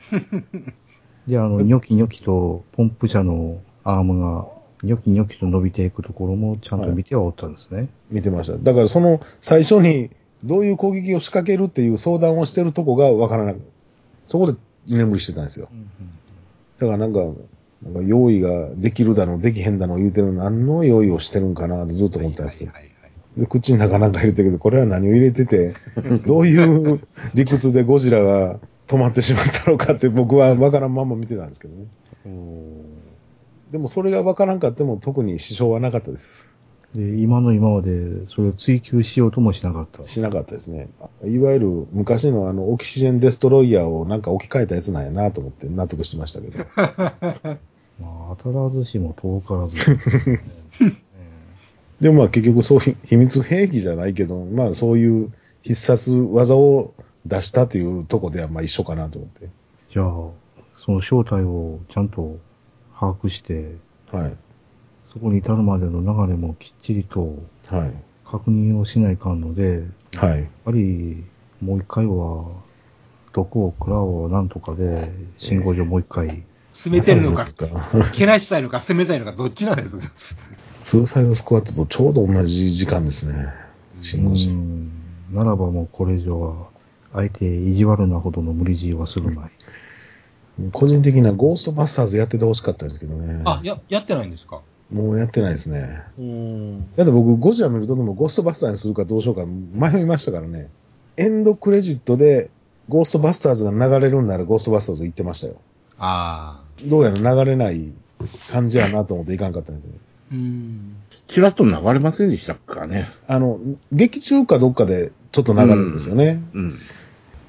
[1.28, 4.48] で、あの、ニョキニョキとポンプ車のアームが、
[4.82, 7.88] ニョキニョキと伸びていくところもちゃんと見てはおったんですね。
[8.10, 8.56] 見てました。
[8.56, 10.10] だからその最初に
[10.42, 13.60] どういう攻撃を仕掛けるっていう相談をしてるとこがわからなく
[14.24, 14.58] そこで
[14.90, 15.68] 居眠りしてたんですよ。
[16.78, 17.20] だからなんか、
[17.82, 22.72] なんか用意ができるだの、できへんだの言うてるの何の用意をしてるんかなってずっと思ったんですけど。
[23.36, 25.74] で口の中なんか入れてるけど、これは何を入れてて、
[26.26, 27.00] どういう
[27.34, 31.86] 理屈でゴジラが止まってしまったのかって僕はわからんまんま見てたんですけどね。
[33.70, 36.50] でもそれがわからんかっても特に支障はなかったです。
[36.94, 40.06] で、今の今までそれを追求しようともしなかった。
[40.08, 40.88] しなかったですね。
[41.24, 46.64] いわゆる昔のあのオキシジェンデストロイヤーをなんか置き換えたやつなんやなと思って納得してましたけど。
[48.00, 49.76] まあ、当たらずしも遠からず。
[52.00, 55.32] でもまあ結局そういう秘密兵器じゃないけど、まあそういう
[55.62, 56.94] 必殺技を
[57.26, 59.48] 出したというとこではまあ一緒かなと思って。
[59.92, 60.06] じゃあ、
[60.84, 62.38] その正体をちゃんと
[62.98, 63.76] 把握して、
[64.10, 64.36] はい。
[65.12, 67.92] そこに至るまでの流れもきっちりとはい。
[68.24, 69.82] 確認をしないかんので、
[70.12, 70.48] やっはい。
[70.64, 71.24] ぱり
[71.60, 72.62] もう一回は、
[73.32, 80.12] 毒を食らおうなんとかで、信号所もう一回、攻めてるのか、そうですかけなしたいのか、攻めたいのか、どっちなんですか？
[80.82, 83.48] スーサイドスクワットとちょうど同じ時間ですね。
[84.00, 84.52] シンゴジう。
[84.52, 84.90] ん
[85.32, 86.68] ならばもうこれ以上は、
[87.12, 89.50] 相手意地悪なほどの無理強いはするまい。
[90.72, 93.42] 個人的なゴーストバスターズやっててほしかったですけどね。
[93.44, 94.60] あ、や、やってないんですか？
[94.92, 96.02] もうやってないですね。
[96.18, 96.80] うん。
[96.96, 100.68] だって僕、ゴジラ見るときもゴーストバスターにするかどうしようか迷いましたからね。
[101.16, 102.50] エンドクレジットで
[102.88, 105.60] ゴーストバスターズが流れるんならゴーストバスターズ行ってましたよ。
[105.98, 106.88] ああ。
[106.88, 107.92] どうやら流れない
[108.50, 109.88] 感じやなと思って行かんかったんで。
[110.32, 110.96] うん。
[111.28, 113.08] ちらっと流れませんでしたかね。
[113.28, 113.60] あの、
[113.92, 116.42] 劇中かどっかでちょっと流れるんですよね。
[116.52, 116.78] うん。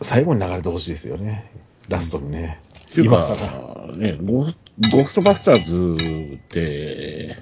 [0.02, 1.52] 最後に流れてほしいですよね。
[1.88, 2.62] ラストにね。
[2.92, 3.12] っていう
[3.98, 7.38] ね、ゴーゴーストバスターズって、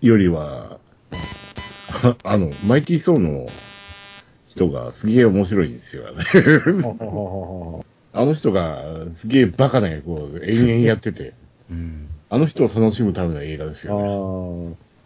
[0.00, 0.78] よりは、
[2.22, 3.48] あの、マイティー・ソーの
[4.48, 6.24] 人がすげえ面白いんですよね。
[8.12, 8.82] あの人が
[9.16, 11.34] すげえバカな役を延々やってて、
[11.70, 12.08] うん。
[12.30, 14.06] あの人を楽しむための映画ですあよね。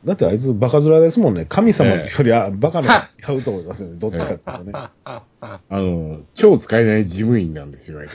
[0.05, 1.45] ーだってあいつバカ面ですもんね。
[1.49, 3.97] 神様よりはバカな買うと思いますよね。
[4.01, 4.73] どっちかっていうとね。
[5.05, 5.23] あ
[5.71, 8.15] の、超使えない事務員なんですよ、あいつ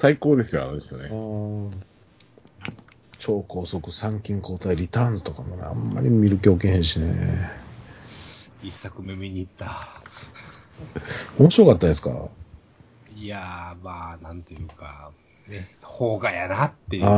[0.00, 1.08] 最高ですよ、あの人ね。
[3.26, 7.50] 超高速参勤交代リターンズとかもね、あんまり見る気起きへんしね。
[8.62, 9.88] 一作目見に行った。
[11.38, 12.28] 面白かったですか？
[13.16, 15.10] いやー、まあ、なんというか、
[15.48, 17.04] ね、邦画やなっていう。
[17.06, 17.08] あ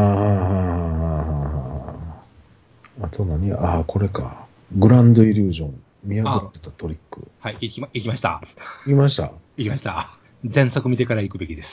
[3.01, 3.53] あ、あと何？
[3.53, 4.47] ああ、これか。
[4.77, 5.83] グランドイリュージョン。
[6.05, 7.27] 見破ってたトリック。
[7.41, 8.41] はい、行きま、行きました。
[8.87, 9.33] 言いました？
[9.57, 10.17] 行きました。
[10.45, 11.69] 前作見てから行くべきです。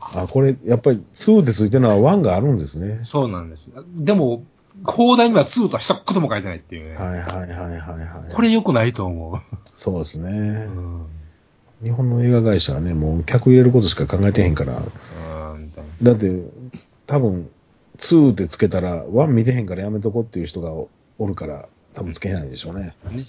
[0.00, 3.00] あ、これ、やっぱり2でついてるのは1があるんですね。
[3.04, 3.70] そうなんです。
[3.96, 4.44] でも、
[4.84, 6.96] 放題には2とは一言も書いてないっていうね。
[6.96, 8.34] はいはいはいはいはい。
[8.34, 9.40] これ良くないと思
[9.74, 10.32] そうですねう。。
[10.32, 11.06] うん。
[11.82, 14.82] 日本の映画会社はね、もう客入れることしか考えてへんから。
[16.02, 16.42] だって、
[17.06, 17.50] 多分、
[17.98, 20.88] 2でつけたら、1見てへんからやめとこっていう人がお
[21.18, 22.96] おるから、多分つけないでしょうね。
[23.10, 23.24] ね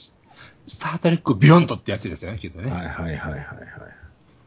[0.67, 2.69] スタートレックビヨンドってやつですよね、きっとね。
[2.69, 3.39] はいはいはいはいはい。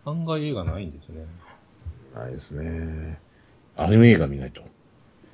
[0.04, 1.24] 案外映画ないんですね。
[2.14, 3.18] ないですね。
[3.76, 4.62] アニメ映画見ないと。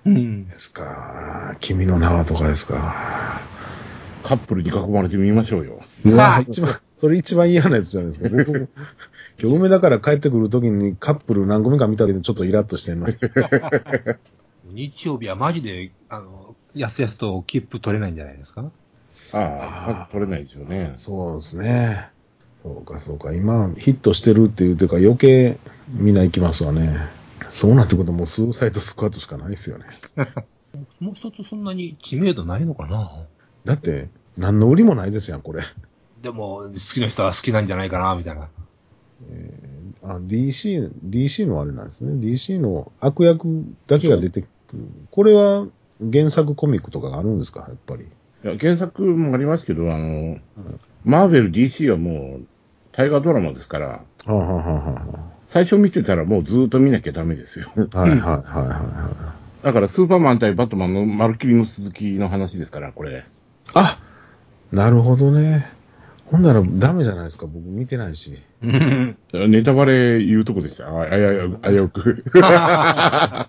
[0.06, 0.48] うん。
[0.48, 1.56] ですか。
[1.60, 3.42] 君の名はとかですか。
[4.24, 5.80] カップルに囲まれてみましょうよ。
[6.04, 8.28] うわはい一番、それ一番嫌なやつじゃないですか。
[9.40, 13.06] 今日梅田から帰ってくるときにカップル何組か見たけどちょっとイラッとしてんの。
[14.64, 18.70] 日曜日はマジで、あの、やすやすと切符取れないんじゃないですか？
[19.32, 20.94] ああ、取れないですよね。
[20.96, 22.10] そうですね。
[22.62, 23.32] そうかそうか。
[23.32, 25.58] 今ヒットしてるっていうてか余計
[25.90, 26.98] みんな行きますわね。
[27.50, 29.86] そうなってこともうスーサイドスクワットしかないですよね。
[31.00, 33.26] もう一つそんなに知名度ないのかな？
[33.64, 35.62] だって、何の売りもないですやん、これ。
[36.22, 38.48] でも、好きな人は好きなんじゃないかな、みたいな。
[39.30, 42.12] えーあ、DC、DC のあれなんですね。
[42.14, 44.84] DC の悪役だけが出てくる。
[45.10, 45.66] これは
[46.12, 48.04] 原作コミックとかがあるんですかやっぱり？
[48.04, 48.06] い
[48.46, 50.38] や原作もありますけど、あの、
[51.08, 52.46] マーベル DC はもう、
[52.92, 54.04] 大河ドラマですから、
[55.54, 57.72] 最初見てたらもうずーっと見なきゃダメですよ。
[57.94, 59.34] あ、はいはいはいはいは
[59.64, 63.20] だからスーパーマン対バットマンのマルキリの続きの話ですから、これ。
[63.20, 63.22] い。
[63.72, 63.98] あ
[64.70, 65.72] なるほどね。
[66.26, 67.46] ほんならダメじゃないですか。
[67.46, 68.34] 僕見てないし。
[68.62, 69.16] う ん
[69.50, 70.88] ネタバレ言うとこでした。
[70.88, 72.22] あ、あや、あやく。
[72.36, 73.48] バ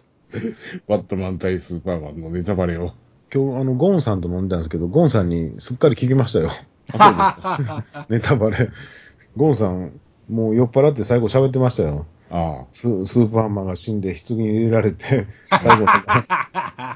[0.90, 2.94] ットマン対スーパーマンのネタバレを。
[3.34, 6.52] 今日、あの、ゴンさんと飲んだんですけど、ゴンさんにすっかり聞きましたよ。
[8.10, 8.70] ネタバレ。
[9.36, 12.06] ゴンさん、もう酔っ払って最後喋ってましたよ。
[12.32, 15.86] あススーパーマンが死んで棺に入れられて、最後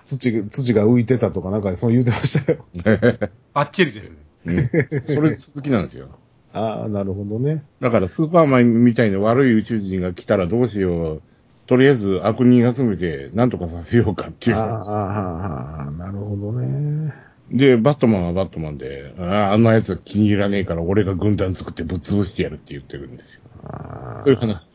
[0.06, 2.66] 土が、土が浮いてたとかなんかそう言うてましたよ。
[2.86, 3.30] あ。
[3.54, 4.12] バッチリです。
[4.46, 4.70] う ん
[5.16, 6.10] それ続きなんですよ。
[6.54, 7.64] ああ、なるほどね。
[7.82, 11.22] だからスーパーマンみたいな悪い宇宙人が来たらどうしよう。
[11.66, 17.14] とりあえず悪人集めて何とかさせようかっていうああ、なるほどね。
[17.54, 23.42] で、バットマンはバットマンで、ああ、あんな奴気に入らねえから俺が軍団作ってぶっ潰してやるって言ってるんですよ。
[23.66, 24.68] ああそういう話。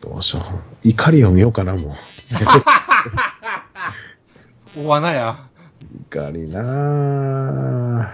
[0.00, 0.40] どうしよ
[0.84, 0.88] う。
[0.88, 1.92] 怒りを見ようかな、もう。
[4.80, 5.50] お罠や。
[6.10, 8.10] 怒りな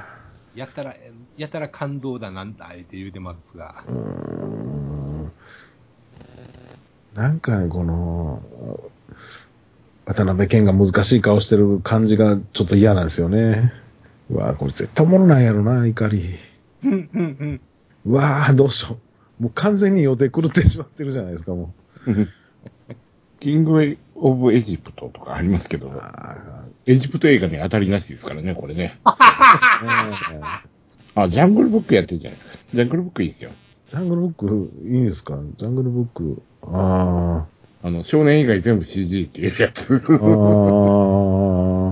[0.57, 0.97] やったら、
[1.37, 3.93] やったら感動だなんだって言うてますがう。
[3.93, 5.33] ーん。
[7.15, 8.43] なんかね、この、
[10.09, 13.73] 渡辺謙が難しい顔してる感じがちょっと嫌なんですよね。
[14.31, 16.35] うわこれ絶対おもろないやろな、怒り。
[16.85, 17.61] うんうんうん。
[18.07, 18.99] うわぁ、どうしよ
[19.41, 19.43] う。
[19.43, 21.73] もう完全に予定狂ってしまってるじゃないですか、も
[23.41, 25.93] キングオブエジプトとかありますけど
[26.87, 28.99] エジプト映画に当たりなしですからね、これね。
[29.05, 30.65] あ
[31.15, 32.59] あ、ジャングルブックやってるじゃないですか。
[32.75, 33.51] ジャングルブックいいですよ。
[33.89, 35.39] ジャングルブック、いいんですか？
[35.57, 36.43] ジャングルブック。
[36.63, 37.58] ああ
[37.91, 39.81] の、少年以外全部 CG っていうやつ。
[39.81, 40.15] あ。
[40.15, 40.19] あ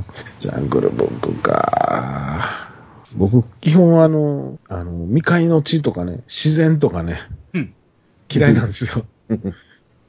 [0.00, 0.04] あ。
[0.38, 2.72] ジャングルブックか。
[3.16, 7.20] 僕、基本あの、あの、未開の地とかね、自然とかね、
[7.54, 7.72] うん
[8.28, 9.06] 嫌いなんですよ。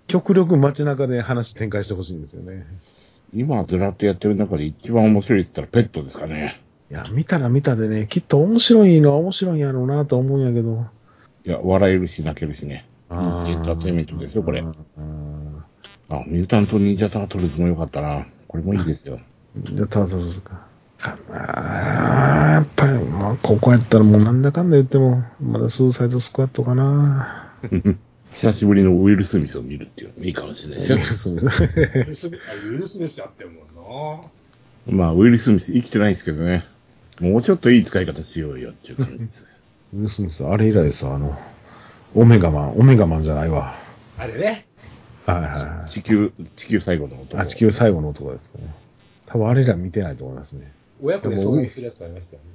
[0.08, 2.66] 極力街中で話展開してほしいんですよね。
[3.34, 6.62] 今ずらっとやってる中で一番面白いって言ったらペットですかね。
[6.90, 10.86] いや、見たら見たでね、きっと面白いのは面白いんやろうなと思うんやけど。
[11.46, 12.88] いや、笑えるし泣けるしね。
[13.12, 13.18] エン
[13.64, 14.64] ターテインメントですよ、これ。
[16.10, 18.28] うんあ、ミュータント・ニンジャ・タートルズも良かったな。
[18.48, 19.20] これもいいですよ。
[19.58, 20.68] じゃあ、タートルズか。
[21.00, 27.54] あーやっぱり、まあ、ここやったらもうなんだかんだ言っても、まだスーサイドスクワットかな。
[28.42, 30.98] 久しぶりのウィル・スミスを見るっていうのもいいかもしれないですよ。
[30.98, 34.22] ウィルスミス、ウィルスミスやってるもん
[34.92, 34.96] な。
[35.04, 36.66] まあ、ウィル・スミス生きてないですけどね。
[37.20, 39.46] もうちょっといい使い方しようよっていう感じです。
[39.94, 41.38] ウィル・スミス、あれ以来ですわあの、
[42.16, 43.74] オメガマン、オメガマンじゃないわ。
[44.18, 44.67] あれね。
[45.32, 45.90] はいはいはい。
[45.90, 47.40] 地球、地球最後の男。
[47.40, 48.74] あ、地球最後の男ですね。
[49.26, 50.72] 多分あれら見てないと思いますね。
[51.02, 52.50] 親子で遭遇するやつありましたよね。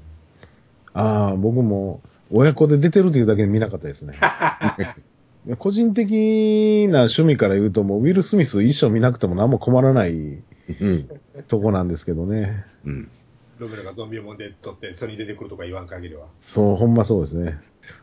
[0.95, 2.01] ああ、僕も、
[2.31, 4.15] 親子で出てるというだけで見なかったですね。
[5.45, 11.09] いや個人的な趣味から言うと、もうウィル・スミス一生見なくても何も困らないうん。
[11.49, 12.65] とこなんですけどね。
[12.85, 13.11] うん。
[13.59, 16.27] ロメロがゾンビもんで撮って、それに出てくるとか言わん限りは。
[16.43, 17.59] そう、ほんまそうですね。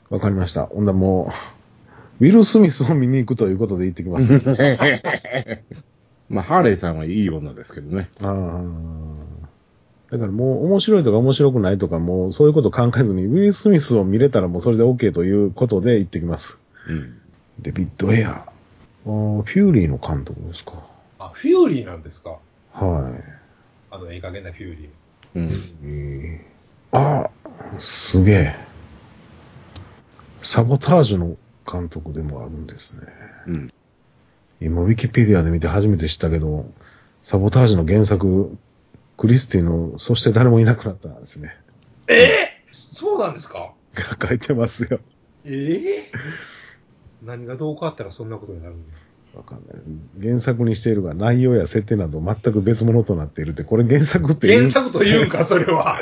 [0.10, 0.66] わかりました。
[0.66, 1.59] ほんだらもう、
[2.20, 4.30] ウィル・スミスを見に行くということで行ってきます。
[6.30, 8.10] まあ、ハーレーさんはいい女ですけどね。
[8.22, 8.64] ああ。
[10.12, 16.60] だからもう面白いとか面白くないとかもうそういうこと考えずに、ウィル・スミスを見れたらもうそれで OK ということで行ってきます。
[16.88, 17.14] うん。
[17.60, 18.46] デビッド・エア。
[19.06, 20.74] あーフューリーの監督ですか。
[21.20, 22.32] あ、フューリーなんですか？
[22.74, 23.14] は
[23.92, 25.40] あの、ええ加減なフューリー。
[25.40, 25.48] うん。
[25.50, 25.52] い。
[25.84, 27.30] えーあ、
[27.80, 28.56] すげえ。
[30.42, 31.38] サボタージュの
[31.72, 33.04] 監督でもあるんですね。
[33.48, 33.68] うん。
[34.62, 36.66] 今、ウィキペディアで見て初めて知ったけど、
[37.24, 38.58] サボタージュの原作、
[39.18, 41.56] クリスティの、そして誰もいなくなったんですね。
[42.08, 42.50] ええ
[42.94, 43.74] そうなんですか？
[43.94, 45.00] が 書いてますよ。
[45.46, 46.12] ええ
[47.24, 50.28] 何がどう変わったらそんなことになるんですわかんない。
[50.30, 54.70] 原作にしているが内容や設定など全く別物となっているって、これ原作って言う？
[54.70, 56.00] 原作と言うんか、それは。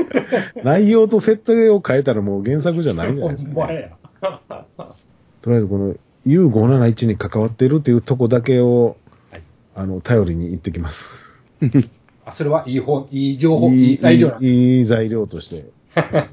[0.64, 3.54] 内容と設定を変えたらもう原作じゃないんじゃないですか、ね。
[3.54, 3.96] ほんまや。
[5.42, 5.94] とりあえずこの
[6.26, 8.96] U571 に関わっているっていうとこだけを、
[9.30, 9.42] はい
[9.74, 11.30] あの、頼りに行ってきます。
[12.24, 15.70] あ、それはいい方、いい情報、いい材料なんいいいい材料として。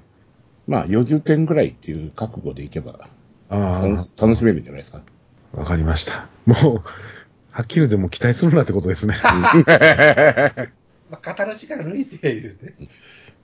[0.67, 3.09] まあ、40点ぐらいっていう覚悟でいけば、
[3.49, 5.01] あ楽し楽しめるんじゃないですか。
[5.55, 6.27] あ、わかりました。
[6.45, 6.81] もう、
[7.51, 9.17] はっきりでも期待するなってことですね。
[9.23, 12.73] まあ、語る力抜いて言うて。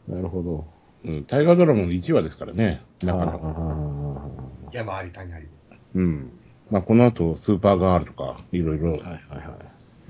[0.10, 0.68] なるほど。
[1.06, 1.26] うん。
[1.26, 2.84] 大河ドラマの1話ですからね。
[3.02, 3.40] なかなか。
[3.44, 4.28] あ
[4.72, 5.48] 山あり谷あり。
[5.96, 6.32] うん。
[6.72, 9.58] まあ、この後、スーパーガールとか、いろいろはいはいは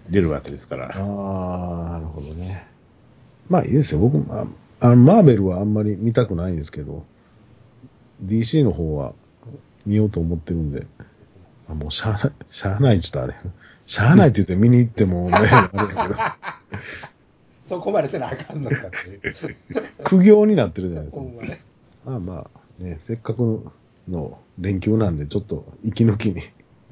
[0.10, 0.12] い。
[0.12, 0.88] 出るわけですから。
[0.88, 2.68] ああ、なるほどね。
[3.50, 4.00] まあいいですよ。
[4.00, 4.46] 僕、まあ、
[4.80, 7.06] あの、マーベルはあんまり見たくないんですけど、
[8.26, 9.14] DC の方は
[9.86, 10.88] 見ようと思ってるんで、
[11.70, 13.50] あもうしゃあない、しゃあないって言ったらあれ。
[13.86, 15.72] しゃあないって言って見に行っても、ね、 あれや
[17.74, 19.22] そこまでせなあかんのかっていう。
[20.04, 21.22] 苦行になってるじゃないですか。
[21.24, 21.64] ほんまね。
[22.06, 22.50] まあま
[22.80, 23.66] あ、ね、せっかく
[24.08, 26.42] の連休なんで、ちょっと息抜きに。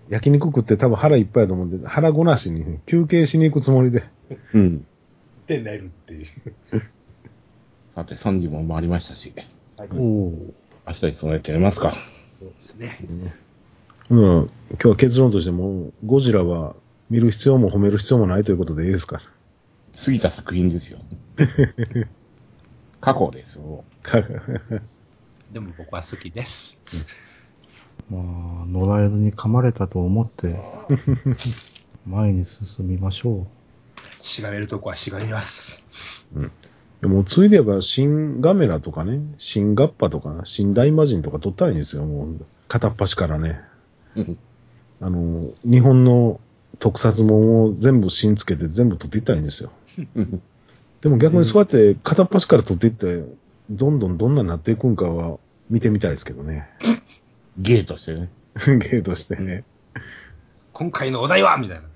[0.10, 4.04] 焼肉食って多分腹いっぱいだと思うんで、腹ごなしに休憩しに行くつもりで。
[4.54, 4.86] うん。
[5.48, 6.28] で寝るっていう。
[7.96, 9.34] さて、3時も回りましたし、
[9.78, 9.90] はい。
[9.94, 10.54] おお。
[10.88, 11.94] 明日に備えてやりますか。
[12.40, 13.00] そうですね。
[14.10, 14.20] うん。
[14.20, 16.76] 今日は結論としても、ゴジラは
[17.10, 19.22] 見る必要も褒める必要もないということでいいですか
[20.04, 21.00] 過ぎた作品ですよ。
[23.02, 23.84] 過去ですよ。
[25.52, 26.80] でも僕は好きです。
[28.10, 28.20] ま
[28.64, 30.60] あ、野良犬に噛まれたと思って、
[32.06, 33.48] 前に進みましょ
[34.22, 35.84] しがれるとこはしがります。
[37.02, 42.46] でも、ついでば、新ガメラとかね、新ガッパとか、新大魔人とか撮ったらいいんですよ、もう。
[42.68, 43.60] 片っ端からね。
[44.16, 44.38] うん
[45.04, 46.40] あの、日本の
[46.78, 49.72] 特撮も全部新つけて全部撮っていったらいいんですよ。
[51.02, 53.24] でも逆にそうやって片っ端から撮っていって、
[53.70, 55.40] どんどんどんなになっていくんかは
[55.70, 56.68] 見てみたいですけどね。
[57.58, 58.30] ゲーとしてね。
[58.66, 59.64] ゲーとしてね。
[60.74, 61.88] 今回のお題はみたいな。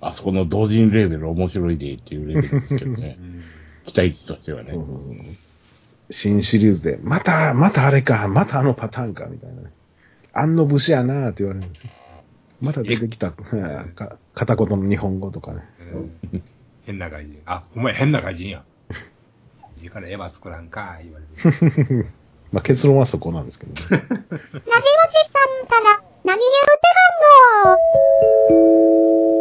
[0.00, 3.18] あそこの同人レーベル面白いでっていうレベルですけどね。
[3.84, 4.72] 期待値としてはね。
[6.10, 9.70] 新シリーズで、また、またあれか、またあのパターンか、みたいなね。
[10.32, 11.90] あんの武士やなーって言われるんですよ。
[12.60, 15.62] また出てきた、か片言の日本語とかね。
[16.32, 16.42] うん
[16.86, 17.40] 変な外人。
[17.46, 18.64] あ、お前変な外人や。
[19.82, 22.08] 家からエヴァ作らんか、言われて。
[22.52, 23.80] まあ結論はそこなんですけど、ね。
[23.90, 24.52] なぎおじさ
[25.62, 26.40] んから、なぎ言う
[26.80, 26.88] て
[27.64, 27.78] はん
[29.28, 29.33] の